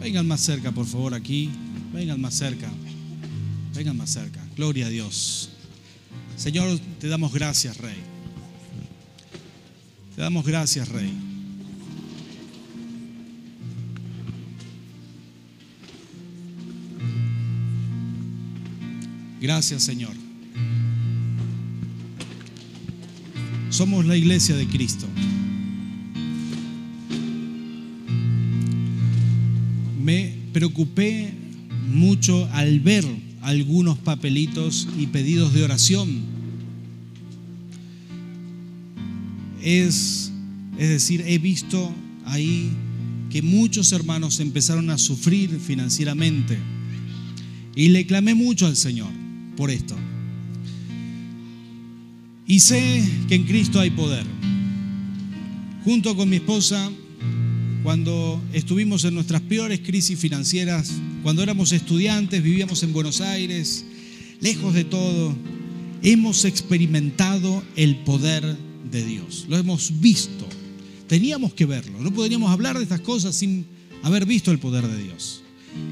Vengan 0.00 0.26
más 0.26 0.40
cerca, 0.40 0.72
por 0.72 0.86
favor, 0.86 1.14
aquí. 1.14 1.50
Vengan 1.92 2.20
más 2.20 2.34
cerca. 2.34 2.68
Vengan 3.76 3.96
más 3.96 4.10
cerca. 4.10 4.44
Gloria 4.56 4.86
a 4.86 4.88
Dios. 4.88 5.50
Señor, 6.36 6.80
te 6.98 7.06
damos 7.06 7.32
gracias, 7.32 7.76
Rey. 7.76 8.19
Te 10.14 10.22
damos 10.22 10.44
gracias, 10.44 10.88
Rey. 10.88 11.12
Gracias, 19.40 19.82
Señor. 19.82 20.12
Somos 23.70 24.04
la 24.04 24.16
iglesia 24.16 24.54
de 24.56 24.66
Cristo. 24.66 25.06
Me 30.02 30.34
preocupé 30.52 31.32
mucho 31.88 32.46
al 32.52 32.80
ver 32.80 33.04
algunos 33.40 33.98
papelitos 33.98 34.86
y 34.98 35.06
pedidos 35.06 35.54
de 35.54 35.64
oración. 35.64 36.29
Es, 39.62 40.32
es 40.78 40.88
decir, 40.88 41.24
he 41.26 41.38
visto 41.38 41.92
ahí 42.24 42.70
que 43.30 43.42
muchos 43.42 43.92
hermanos 43.92 44.40
empezaron 44.40 44.90
a 44.90 44.98
sufrir 44.98 45.58
financieramente 45.60 46.58
y 47.76 47.88
le 47.88 48.06
clamé 48.06 48.34
mucho 48.34 48.66
al 48.66 48.76
Señor 48.76 49.10
por 49.56 49.70
esto. 49.70 49.96
Y 52.46 52.60
sé 52.60 53.02
que 53.28 53.36
en 53.36 53.44
Cristo 53.44 53.78
hay 53.78 53.90
poder. 53.90 54.24
Junto 55.84 56.16
con 56.16 56.28
mi 56.28 56.36
esposa, 56.36 56.90
cuando 57.84 58.42
estuvimos 58.52 59.04
en 59.04 59.14
nuestras 59.14 59.40
peores 59.42 59.80
crisis 59.80 60.18
financieras, 60.18 60.92
cuando 61.22 61.42
éramos 61.42 61.72
estudiantes, 61.72 62.42
vivíamos 62.42 62.82
en 62.82 62.92
Buenos 62.92 63.20
Aires, 63.20 63.86
lejos 64.40 64.74
de 64.74 64.84
todo, 64.84 65.36
hemos 66.02 66.44
experimentado 66.44 67.62
el 67.76 67.96
poder 67.98 68.56
de 68.90 69.04
Dios. 69.04 69.46
Lo 69.48 69.56
hemos 69.56 70.00
visto. 70.00 70.46
Teníamos 71.06 71.54
que 71.54 71.66
verlo. 71.66 72.00
No 72.00 72.12
podríamos 72.12 72.50
hablar 72.50 72.76
de 72.76 72.82
estas 72.82 73.00
cosas 73.00 73.34
sin 73.34 73.66
haber 74.02 74.26
visto 74.26 74.50
el 74.50 74.58
poder 74.58 74.86
de 74.86 75.02
Dios. 75.02 75.42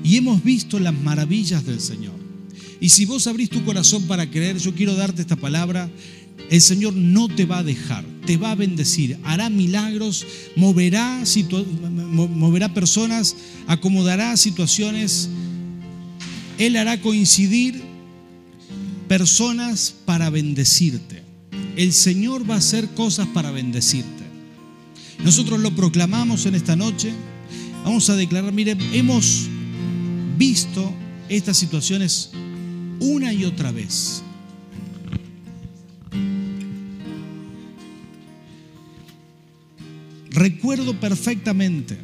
Y 0.04 0.16
hemos 0.16 0.42
visto 0.42 0.78
las 0.78 0.94
maravillas 0.94 1.64
del 1.64 1.80
Señor. 1.80 2.14
Y 2.80 2.90
si 2.90 3.04
vos 3.04 3.26
abrís 3.26 3.50
tu 3.50 3.64
corazón 3.64 4.04
para 4.04 4.30
creer, 4.30 4.58
yo 4.58 4.74
quiero 4.74 4.94
darte 4.94 5.22
esta 5.22 5.36
palabra. 5.36 5.90
El 6.50 6.60
Señor 6.60 6.94
no 6.94 7.28
te 7.28 7.44
va 7.44 7.58
a 7.58 7.64
dejar, 7.64 8.04
te 8.24 8.36
va 8.36 8.52
a 8.52 8.54
bendecir, 8.54 9.18
hará 9.24 9.50
milagros, 9.50 10.24
moverá, 10.54 11.24
moverá 12.14 12.72
personas, 12.72 13.36
acomodará 13.66 14.36
situaciones. 14.36 15.28
Él 16.58 16.76
hará 16.76 17.00
coincidir 17.00 17.82
personas 19.08 19.94
para 20.04 20.30
bendecirte. 20.30 21.27
El 21.78 21.92
Señor 21.92 22.50
va 22.50 22.56
a 22.56 22.58
hacer 22.58 22.88
cosas 22.88 23.28
para 23.28 23.52
bendecirte. 23.52 24.24
Nosotros 25.22 25.60
lo 25.60 25.70
proclamamos 25.76 26.44
en 26.46 26.56
esta 26.56 26.74
noche. 26.74 27.12
Vamos 27.84 28.10
a 28.10 28.16
declarar, 28.16 28.52
miren, 28.52 28.80
hemos 28.92 29.46
visto 30.36 30.92
estas 31.28 31.56
situaciones 31.56 32.32
una 32.98 33.32
y 33.32 33.44
otra 33.44 33.70
vez. 33.70 34.24
Recuerdo 40.30 40.98
perfectamente, 40.98 41.96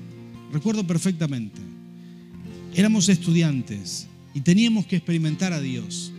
recuerdo 0.53 0.87
perfectamente. 0.87 1.61
Éramos 2.77 3.09
estudiantes 3.09 4.07
y 4.35 4.41
teníamos 4.41 4.87
que 4.87 4.95
experimentar 4.95 5.53
a 5.53 5.61
Dios. 5.61 6.14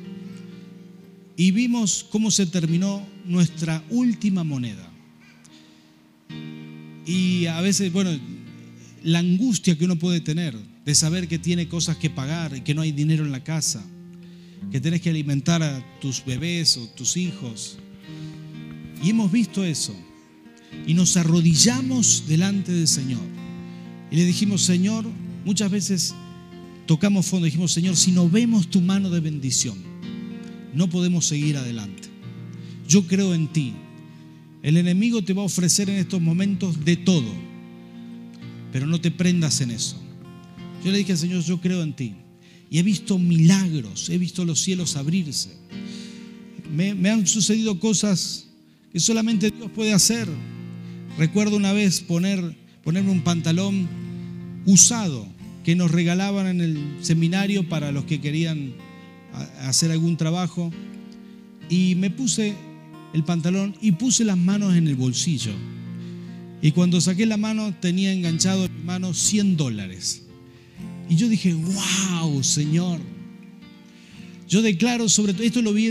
Y 1.37 1.51
vimos 1.51 2.05
cómo 2.09 2.31
se 2.31 2.45
terminó 2.45 3.05
nuestra 3.25 3.83
última 3.89 4.43
moneda. 4.43 4.89
Y 7.05 7.45
a 7.45 7.61
veces, 7.61 7.91
bueno, 7.91 8.11
la 9.03 9.19
angustia 9.19 9.77
que 9.77 9.85
uno 9.85 9.97
puede 9.97 10.21
tener 10.21 10.57
de 10.85 10.95
saber 10.95 11.27
que 11.27 11.39
tiene 11.39 11.67
cosas 11.67 11.97
que 11.97 12.09
pagar 12.09 12.55
y 12.55 12.61
que 12.61 12.73
no 12.73 12.81
hay 12.81 12.91
dinero 12.91 13.25
en 13.25 13.31
la 13.31 13.43
casa, 13.43 13.85
que 14.71 14.79
tenés 14.79 15.01
que 15.01 15.09
alimentar 15.09 15.61
a 15.61 15.99
tus 15.99 16.23
bebés 16.25 16.77
o 16.77 16.87
tus 16.89 17.17
hijos. 17.17 17.77
Y 19.03 19.09
hemos 19.09 19.31
visto 19.31 19.63
eso. 19.63 19.95
Y 20.87 20.93
nos 20.93 21.17
arrodillamos 21.17 22.23
delante 22.27 22.71
del 22.71 22.87
Señor. 22.87 23.21
Y 24.11 24.15
le 24.15 24.25
dijimos, 24.25 24.61
Señor, 24.61 25.05
muchas 25.43 25.69
veces 25.69 26.15
tocamos 26.85 27.25
fondo, 27.25 27.45
dijimos, 27.45 27.71
Señor, 27.71 27.95
si 27.95 28.11
no 28.11 28.29
vemos 28.29 28.69
tu 28.69 28.81
mano 28.81 29.09
de 29.09 29.19
bendición, 29.19 29.77
no 30.75 30.89
podemos 30.89 31.25
seguir 31.25 31.57
adelante. 31.57 32.09
Yo 32.87 33.07
creo 33.07 33.33
en 33.33 33.47
ti. 33.47 33.73
El 34.61 34.77
enemigo 34.77 35.23
te 35.23 35.33
va 35.33 35.41
a 35.41 35.45
ofrecer 35.45 35.89
en 35.89 35.97
estos 35.97 36.21
momentos 36.21 36.83
de 36.83 36.97
todo, 36.97 37.31
pero 38.71 38.85
no 38.85 38.99
te 38.99 39.11
prendas 39.11 39.61
en 39.61 39.71
eso. 39.71 40.01
Yo 40.83 40.91
le 40.91 40.99
dije 40.99 41.13
al 41.13 41.17
Señor, 41.17 41.43
yo 41.43 41.61
creo 41.61 41.81
en 41.81 41.93
ti. 41.93 42.13
Y 42.69 42.79
he 42.79 42.83
visto 42.83 43.17
milagros, 43.17 44.09
he 44.09 44.17
visto 44.17 44.43
los 44.43 44.59
cielos 44.59 44.95
abrirse. 44.97 45.55
Me, 46.71 47.09
han 47.09 47.25
sucedido 47.27 47.79
cosas 47.79 48.47
que 48.91 48.99
solamente 48.99 49.51
Dios 49.51 49.71
puede 49.71 49.93
hacer. 49.93 50.27
Recuerdo 51.17 51.57
una 51.57 51.73
vez 51.73 52.01
poner, 52.01 52.57
ponerme 52.83 53.11
un 53.11 53.21
pantalón 53.21 53.87
usado 54.65 55.27
que 55.63 55.75
nos 55.75 55.91
regalaban 55.91 56.47
en 56.47 56.61
el 56.61 56.97
seminario 57.01 57.69
para 57.69 57.91
los 57.91 58.05
que 58.05 58.19
querían 58.19 58.73
hacer 59.61 59.91
algún 59.91 60.17
trabajo. 60.17 60.71
Y 61.69 61.95
me 61.95 62.09
puse 62.09 62.53
el 63.13 63.23
pantalón 63.23 63.75
y 63.81 63.93
puse 63.93 64.23
las 64.23 64.37
manos 64.37 64.75
en 64.75 64.87
el 64.87 64.95
bolsillo. 64.95 65.53
Y 66.61 66.71
cuando 66.71 67.01
saqué 67.01 67.25
la 67.25 67.37
mano 67.37 67.73
tenía 67.79 68.11
enganchado 68.11 68.65
en 68.65 68.75
mi 68.75 68.83
mano 68.83 69.13
100 69.13 69.57
dólares. 69.57 70.23
Y 71.09 71.15
yo 71.15 71.29
dije, 71.29 71.53
wow, 71.53 72.43
Señor. 72.43 72.99
Yo 74.47 74.61
declaro 74.61 75.09
sobre 75.09 75.33
esto 75.45 75.61
lo 75.61 75.73
vi 75.73 75.89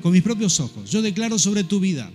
con 0.00 0.12
mis 0.12 0.22
propios 0.22 0.58
ojos. 0.60 0.90
Yo 0.90 1.02
declaro 1.02 1.38
sobre 1.38 1.64
tu 1.64 1.80
vida 1.80 2.10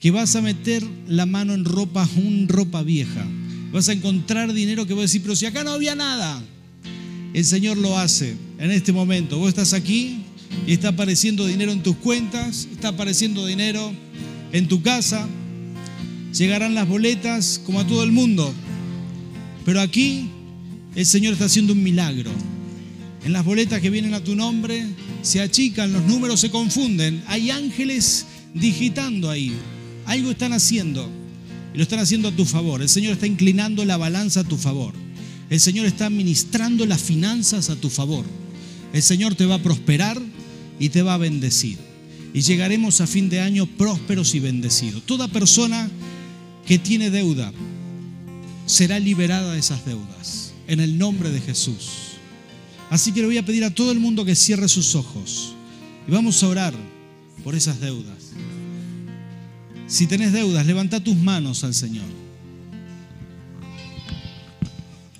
que 0.00 0.10
vas 0.10 0.36
a 0.36 0.42
meter 0.42 0.82
la 1.06 1.26
mano 1.26 1.54
en 1.54 1.64
ropa, 1.64 2.08
un 2.16 2.48
ropa 2.48 2.82
vieja 2.82 3.26
Vas 3.72 3.88
a 3.88 3.92
encontrar 3.92 4.52
dinero 4.52 4.86
que 4.86 4.94
vas 4.94 5.00
a 5.00 5.02
decir, 5.02 5.22
pero 5.22 5.36
si 5.36 5.46
acá 5.46 5.64
no 5.64 5.70
había 5.70 5.94
nada. 5.94 6.42
El 7.36 7.44
Señor 7.44 7.76
lo 7.76 7.98
hace 7.98 8.34
en 8.58 8.70
este 8.70 8.94
momento. 8.94 9.38
Vos 9.38 9.50
estás 9.50 9.74
aquí 9.74 10.22
y 10.66 10.72
está 10.72 10.88
apareciendo 10.88 11.46
dinero 11.46 11.70
en 11.70 11.82
tus 11.82 11.94
cuentas, 11.96 12.66
está 12.72 12.88
apareciendo 12.88 13.44
dinero 13.44 13.92
en 14.52 14.68
tu 14.68 14.80
casa. 14.80 15.28
Llegarán 16.32 16.74
las 16.74 16.88
boletas 16.88 17.60
como 17.66 17.78
a 17.78 17.86
todo 17.86 18.04
el 18.04 18.10
mundo. 18.10 18.54
Pero 19.66 19.82
aquí 19.82 20.30
el 20.94 21.04
Señor 21.04 21.34
está 21.34 21.44
haciendo 21.44 21.74
un 21.74 21.82
milagro. 21.82 22.30
En 23.22 23.34
las 23.34 23.44
boletas 23.44 23.82
que 23.82 23.90
vienen 23.90 24.14
a 24.14 24.24
tu 24.24 24.34
nombre 24.34 24.86
se 25.20 25.42
achican, 25.42 25.92
los 25.92 26.04
números 26.04 26.40
se 26.40 26.50
confunden. 26.50 27.22
Hay 27.26 27.50
ángeles 27.50 28.24
digitando 28.54 29.28
ahí. 29.28 29.52
Algo 30.06 30.30
están 30.30 30.54
haciendo. 30.54 31.06
Y 31.74 31.76
lo 31.76 31.82
están 31.82 31.98
haciendo 31.98 32.28
a 32.28 32.32
tu 32.32 32.46
favor. 32.46 32.80
El 32.80 32.88
Señor 32.88 33.12
está 33.12 33.26
inclinando 33.26 33.84
la 33.84 33.98
balanza 33.98 34.40
a 34.40 34.44
tu 34.44 34.56
favor. 34.56 35.05
El 35.48 35.60
Señor 35.60 35.86
está 35.86 36.06
administrando 36.06 36.86
las 36.86 37.00
finanzas 37.00 37.70
a 37.70 37.76
tu 37.76 37.88
favor. 37.88 38.24
El 38.92 39.02
Señor 39.02 39.34
te 39.34 39.46
va 39.46 39.56
a 39.56 39.62
prosperar 39.62 40.20
y 40.78 40.88
te 40.88 41.02
va 41.02 41.14
a 41.14 41.18
bendecir. 41.18 41.78
Y 42.34 42.40
llegaremos 42.40 43.00
a 43.00 43.06
fin 43.06 43.28
de 43.28 43.40
año 43.40 43.66
prósperos 43.66 44.34
y 44.34 44.40
bendecidos. 44.40 45.02
Toda 45.04 45.28
persona 45.28 45.90
que 46.66 46.78
tiene 46.78 47.10
deuda 47.10 47.52
será 48.66 48.98
liberada 48.98 49.52
de 49.52 49.60
esas 49.60 49.86
deudas. 49.86 50.52
En 50.66 50.80
el 50.80 50.98
nombre 50.98 51.30
de 51.30 51.40
Jesús. 51.40 52.16
Así 52.90 53.12
que 53.12 53.20
le 53.20 53.26
voy 53.26 53.38
a 53.38 53.44
pedir 53.44 53.64
a 53.64 53.74
todo 53.74 53.92
el 53.92 54.00
mundo 54.00 54.24
que 54.24 54.34
cierre 54.34 54.68
sus 54.68 54.96
ojos. 54.96 55.54
Y 56.08 56.10
vamos 56.10 56.42
a 56.42 56.48
orar 56.48 56.74
por 57.44 57.54
esas 57.54 57.80
deudas. 57.80 58.32
Si 59.86 60.08
tenés 60.08 60.32
deudas, 60.32 60.66
levanta 60.66 61.02
tus 61.02 61.16
manos 61.16 61.62
al 61.62 61.74
Señor. 61.74 62.25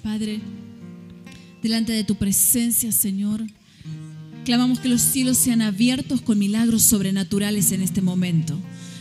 Padre, 0.06 0.38
delante 1.64 1.90
de 1.90 2.04
tu 2.04 2.14
presencia, 2.14 2.92
Señor, 2.92 3.44
clamamos 4.44 4.78
que 4.78 4.88
los 4.88 5.02
cielos 5.02 5.36
sean 5.36 5.62
abiertos 5.62 6.20
con 6.20 6.38
milagros 6.38 6.82
sobrenaturales 6.82 7.72
en 7.72 7.82
este 7.82 8.02
momento. 8.02 8.56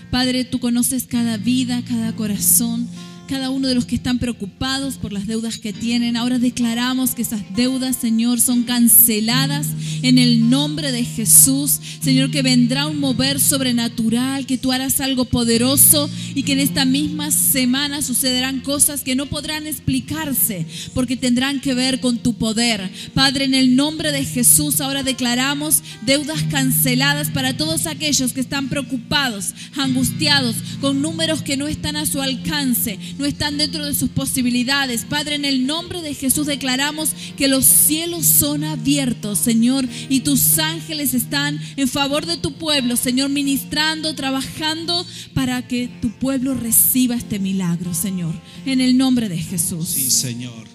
Padre, 0.10 0.46
tú 0.46 0.60
conoces 0.60 1.06
cada 1.06 1.38
vida, 1.38 1.84
cada 1.88 2.16
corazón 2.16 2.88
cada 3.28 3.50
uno 3.50 3.68
de 3.68 3.76
los 3.76 3.86
que 3.86 3.96
están 3.96 4.20
preocupados 4.20 4.96
por 4.96 5.12
las 5.12 5.28
deudas 5.28 5.58
que 5.58 5.74
tienen. 5.74 6.18
Ahora 6.18 6.40
declaramos 6.40 7.16
que 7.16 7.22
esas 7.22 7.42
deudas, 7.56 7.96
Señor, 7.96 8.40
son 8.40 8.64
canceladas 8.64 9.68
en 10.02 10.18
el 10.18 10.50
nombre 10.50 10.92
de 10.92 11.04
Jesús. 11.04 11.80
Señor, 12.02 12.32
que 12.32 12.42
vendrá 12.42 12.88
un 12.88 13.00
mover 13.00 13.40
sobrenatural, 13.40 14.46
que 14.46 14.58
tú 14.58 14.72
harás 14.72 15.00
algo 15.00 15.26
poderoso 15.26 16.10
y 16.34 16.44
que 16.44 16.54
en 16.54 16.60
esta 16.60 16.86
misma 16.86 17.32
semana 17.32 18.02
sucederán 18.02 18.62
cosas 18.62 19.02
que 19.02 19.16
no 19.16 19.26
podrán 19.26 19.68
explicarse 19.68 20.66
porque 20.94 21.18
tendrán 21.18 21.60
que 21.60 21.74
ver 21.74 22.00
con 22.00 22.18
tu 22.18 22.34
poder. 22.34 22.90
Padre, 23.14 23.46
en 23.46 23.54
el 23.54 23.76
nombre 23.76 24.12
de 24.12 24.24
Jesús, 24.24 24.82
ahora 24.82 25.04
declaramos 25.04 25.82
deudas 26.06 26.44
canceladas 26.44 27.30
para 27.30 27.58
todos 27.58 27.88
aquellos 27.88 28.34
que 28.34 28.42
están 28.42 28.70
preocupados, 28.70 29.54
angustiados, 29.76 30.56
con 30.82 31.02
números 31.02 31.42
que 31.42 31.58
no 31.58 31.68
están 31.68 31.96
a 31.96 32.06
su 32.06 32.22
alcance 32.22 33.00
no 33.18 33.26
están 33.26 33.58
dentro 33.58 33.86
de 33.86 33.94
sus 33.94 34.10
posibilidades. 34.10 35.06
Padre, 35.06 35.36
en 35.36 35.46
el 35.46 35.66
nombre 35.66 36.02
de 36.02 36.14
Jesús 36.14 36.48
declaramos 36.48 37.12
que 37.38 37.48
los 37.48 37.66
cielos 37.66 38.26
son 38.26 38.64
abiertos, 38.64 39.40
Señor, 39.40 39.88
y 40.10 40.22
tus 40.22 40.58
ángeles 40.60 41.14
están 41.14 41.60
en 41.78 41.88
favor 41.88 42.26
de 42.26 42.38
tu 42.38 42.54
pueblo, 42.54 42.96
Señor, 42.98 43.30
ministrando, 43.30 44.16
trabajando 44.16 45.06
para 45.34 45.68
que 45.68 45.90
tu 46.02 46.12
pueblo 46.12 46.54
reciba 46.54 47.16
este 47.16 47.40
milagro, 47.40 47.94
Señor, 47.94 48.34
en 48.66 48.82
el 48.82 48.98
nombre 48.98 49.30
de 49.30 49.38
Jesús. 49.38 49.90
Sí, 49.90 50.12
Señor. 50.12 50.66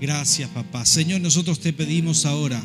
Gracias, 0.00 0.50
papá. 0.50 0.84
Señor, 0.84 1.20
nosotros 1.20 1.60
te 1.60 1.72
pedimos 1.72 2.26
ahora, 2.26 2.62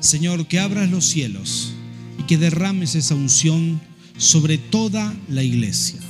Señor, 0.00 0.46
que 0.48 0.58
abras 0.58 0.90
los 0.90 1.04
cielos 1.04 1.72
y 2.18 2.24
que 2.24 2.36
derrames 2.36 2.96
esa 2.96 3.14
unción 3.14 3.80
sobre 4.18 4.58
toda 4.58 5.14
la 5.28 5.42
iglesia 5.42 6.00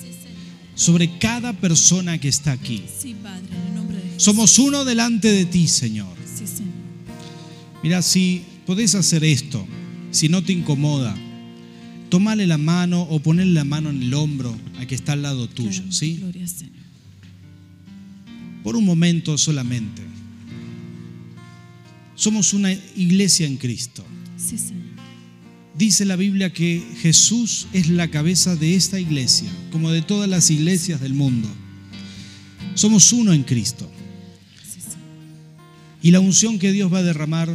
sobre 0.81 1.19
cada 1.19 1.53
persona 1.53 2.17
que 2.17 2.29
está 2.29 2.53
aquí. 2.53 2.83
Sí, 2.99 3.15
Padre, 3.23 3.45
en 3.51 3.69
el 3.69 3.75
nombre 3.75 3.97
de 3.99 4.03
Jesús. 4.03 4.23
Somos 4.23 4.59
uno 4.59 4.87
delante 4.87 5.31
de 5.31 5.45
ti, 5.45 5.69
Señor. 5.69 6.17
Sí, 6.25 6.47
Señor. 6.47 6.73
Mira, 7.83 8.01
si 8.01 8.45
podés 8.65 8.95
hacer 8.95 9.23
esto, 9.23 9.67
si 10.11 10.31
no 10.31 10.43
te 10.43 10.55
incomoda, 10.55 11.15
tomale 12.09 12.47
la 12.47 12.57
mano 12.57 13.03
o 13.03 13.21
ponerle 13.21 13.53
la 13.53 13.65
mano 13.65 13.91
en 13.91 14.03
el 14.05 14.15
hombro 14.15 14.57
a 14.79 14.87
que 14.87 14.95
está 14.95 15.13
al 15.13 15.21
lado 15.21 15.51
tuyo, 15.51 15.71
Claro, 15.71 15.93
¿sí? 15.93 16.17
Gloria, 16.17 16.49
Señor. 16.49 16.73
Por 18.65 18.75
un 18.75 18.85
momento 18.87 19.37
solamente. 19.37 20.01
Somos 22.15 22.55
una 22.55 22.73
iglesia 22.73 23.47
en 23.47 23.59
Cristo. 23.59 24.03
Sí, 24.39 24.57
Señor. 24.57 24.80
Dice 25.81 26.05
la 26.05 26.17
Biblia 26.17 26.53
que 26.53 26.85
Jesús 27.01 27.67
es 27.73 27.89
la 27.89 28.09
cabeza 28.09 28.55
de 28.55 28.75
esta 28.75 29.01
iglesia, 29.01 29.49
como 29.73 29.91
de 29.91 30.03
todas 30.03 30.29
las 30.29 30.51
iglesias 30.51 31.01
del 31.01 31.15
mundo. 31.15 31.49
Somos 32.75 33.15
uno 33.15 33.33
en 33.33 33.45
Cristo. 33.45 33.91
Y 36.03 36.11
la 36.11 36.21
unción 36.21 36.59
que 36.59 36.71
Dios 36.71 36.93
va 36.93 36.99
a 36.99 37.03
derramar 37.03 37.49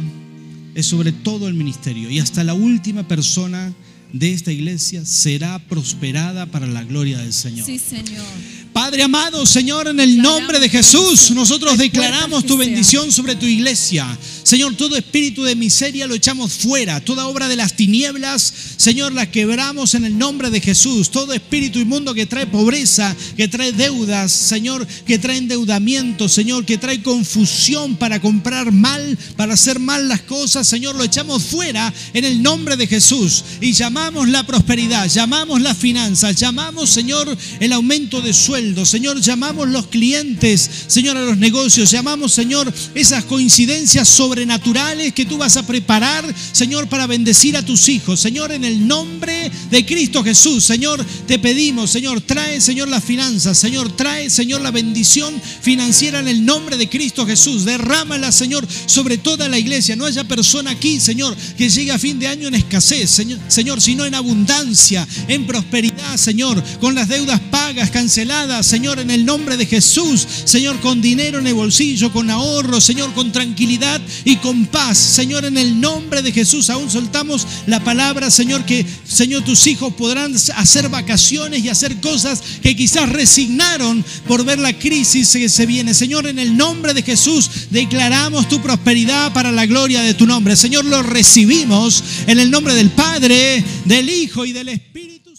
es 0.74 0.86
sobre 0.86 1.12
todo 1.12 1.46
el 1.46 1.54
ministerio. 1.54 2.10
Y 2.10 2.18
hasta 2.18 2.42
la 2.42 2.54
última 2.54 3.06
persona 3.06 3.72
de 4.12 4.32
esta 4.32 4.50
iglesia 4.50 5.06
será 5.06 5.60
prosperada 5.60 6.46
para 6.46 6.66
la 6.66 6.82
gloria 6.82 7.18
del 7.18 7.32
Señor. 7.32 7.64
Sí, 7.64 7.78
Señor. 7.78 8.26
Padre 8.72 9.04
amado, 9.04 9.46
Señor, 9.46 9.86
en 9.86 10.00
el 10.00 10.18
nombre 10.18 10.58
de 10.58 10.68
Jesús, 10.68 11.30
nosotros 11.30 11.78
declaramos 11.78 12.44
tu 12.44 12.56
bendición 12.56 13.12
sobre 13.12 13.36
tu 13.36 13.46
iglesia. 13.46 14.18
Señor, 14.46 14.76
todo 14.76 14.96
espíritu 14.96 15.42
de 15.42 15.56
miseria 15.56 16.06
lo 16.06 16.14
echamos 16.14 16.52
fuera. 16.52 17.00
Toda 17.00 17.26
obra 17.26 17.48
de 17.48 17.56
las 17.56 17.74
tinieblas, 17.74 18.52
Señor, 18.76 19.12
la 19.12 19.28
quebramos 19.28 19.96
en 19.96 20.04
el 20.04 20.16
nombre 20.16 20.50
de 20.50 20.60
Jesús. 20.60 21.10
Todo 21.10 21.32
espíritu 21.32 21.80
inmundo 21.80 22.14
que 22.14 22.26
trae 22.26 22.46
pobreza, 22.46 23.16
que 23.36 23.48
trae 23.48 23.72
deudas, 23.72 24.30
Señor, 24.30 24.86
que 25.04 25.18
trae 25.18 25.38
endeudamiento, 25.38 26.28
Señor, 26.28 26.64
que 26.64 26.78
trae 26.78 27.02
confusión 27.02 27.96
para 27.96 28.20
comprar 28.20 28.70
mal, 28.70 29.18
para 29.36 29.54
hacer 29.54 29.80
mal 29.80 30.06
las 30.06 30.20
cosas, 30.22 30.68
Señor, 30.68 30.94
lo 30.94 31.02
echamos 31.02 31.42
fuera 31.42 31.92
en 32.14 32.24
el 32.24 32.40
nombre 32.40 32.76
de 32.76 32.86
Jesús. 32.86 33.42
Y 33.60 33.72
llamamos 33.72 34.28
la 34.28 34.46
prosperidad, 34.46 35.08
llamamos 35.08 35.60
las 35.60 35.76
finanzas, 35.76 36.36
llamamos, 36.36 36.90
Señor, 36.90 37.36
el 37.58 37.72
aumento 37.72 38.22
de 38.22 38.32
sueldo, 38.32 38.86
Señor, 38.86 39.20
llamamos 39.20 39.68
los 39.70 39.88
clientes, 39.88 40.70
Señor, 40.86 41.16
a 41.16 41.24
los 41.24 41.36
negocios, 41.36 41.90
llamamos, 41.90 42.32
Señor, 42.32 42.72
esas 42.94 43.24
coincidencias 43.24 44.06
sobrenaturales 44.36 45.14
que 45.14 45.24
tú 45.24 45.38
vas 45.38 45.56
a 45.56 45.66
preparar, 45.66 46.22
Señor, 46.52 46.88
para 46.88 47.06
bendecir 47.06 47.56
a 47.56 47.64
tus 47.64 47.88
hijos. 47.88 48.20
Señor, 48.20 48.52
en 48.52 48.64
el 48.64 48.86
nombre 48.86 49.50
de 49.70 49.86
Cristo 49.86 50.22
Jesús, 50.22 50.62
Señor, 50.62 51.02
te 51.26 51.38
pedimos, 51.38 51.90
Señor, 51.90 52.20
trae, 52.20 52.60
Señor, 52.60 52.88
las 52.88 53.02
finanzas, 53.02 53.56
Señor, 53.56 53.96
trae, 53.96 54.28
Señor, 54.28 54.60
la 54.60 54.70
bendición 54.70 55.40
financiera 55.62 56.20
en 56.20 56.28
el 56.28 56.44
nombre 56.44 56.76
de 56.76 56.86
Cristo 56.86 57.24
Jesús. 57.24 57.64
Derrámala, 57.64 58.30
Señor, 58.30 58.68
sobre 58.84 59.16
toda 59.16 59.48
la 59.48 59.58
iglesia. 59.58 59.96
No 59.96 60.04
haya 60.04 60.24
persona 60.24 60.72
aquí, 60.72 61.00
Señor, 61.00 61.34
que 61.56 61.70
llegue 61.70 61.92
a 61.92 61.98
fin 61.98 62.18
de 62.18 62.28
año 62.28 62.48
en 62.48 62.56
escasez, 62.56 63.08
Señor, 63.08 63.38
Señor, 63.48 63.80
sino 63.80 64.04
en 64.04 64.14
abundancia, 64.14 65.08
en 65.28 65.46
prosperidad, 65.46 66.18
Señor, 66.18 66.62
con 66.78 66.94
las 66.94 67.08
deudas 67.08 67.40
pagas, 67.50 67.90
canceladas, 67.90 68.66
Señor, 68.66 68.98
en 68.98 69.10
el 69.10 69.24
nombre 69.24 69.56
de 69.56 69.64
Jesús, 69.64 70.26
Señor, 70.44 70.78
con 70.80 71.00
dinero 71.00 71.38
en 71.38 71.46
el 71.46 71.54
bolsillo, 71.54 72.12
con 72.12 72.28
ahorro, 72.28 72.82
Señor, 72.82 73.14
con 73.14 73.32
tranquilidad 73.32 74.02
y 74.26 74.36
con 74.38 74.66
paz, 74.66 74.98
Señor, 74.98 75.44
en 75.44 75.56
el 75.56 75.80
nombre 75.80 76.20
de 76.20 76.32
Jesús. 76.32 76.68
Aún 76.68 76.90
soltamos 76.90 77.46
la 77.68 77.84
palabra, 77.84 78.28
Señor, 78.28 78.64
que, 78.66 78.84
Señor, 79.06 79.44
tus 79.44 79.68
hijos 79.68 79.94
podrán 79.94 80.34
hacer 80.56 80.88
vacaciones 80.88 81.64
y 81.64 81.68
hacer 81.68 82.00
cosas 82.00 82.42
que 82.60 82.74
quizás 82.74 83.08
resignaron 83.08 84.04
por 84.26 84.44
ver 84.44 84.58
la 84.58 84.76
crisis 84.76 85.30
que 85.30 85.48
se 85.48 85.64
viene. 85.64 85.94
Señor, 85.94 86.26
en 86.26 86.40
el 86.40 86.56
nombre 86.56 86.92
de 86.92 87.04
Jesús 87.04 87.48
declaramos 87.70 88.48
tu 88.48 88.60
prosperidad 88.60 89.32
para 89.32 89.52
la 89.52 89.64
gloria 89.64 90.02
de 90.02 90.14
tu 90.14 90.26
nombre. 90.26 90.56
Señor, 90.56 90.84
lo 90.86 91.04
recibimos 91.04 92.02
en 92.26 92.40
el 92.40 92.50
nombre 92.50 92.74
del 92.74 92.90
Padre, 92.90 93.64
del 93.84 94.10
Hijo 94.10 94.44
y 94.44 94.50
del 94.50 94.70
Espíritu. 94.70 95.30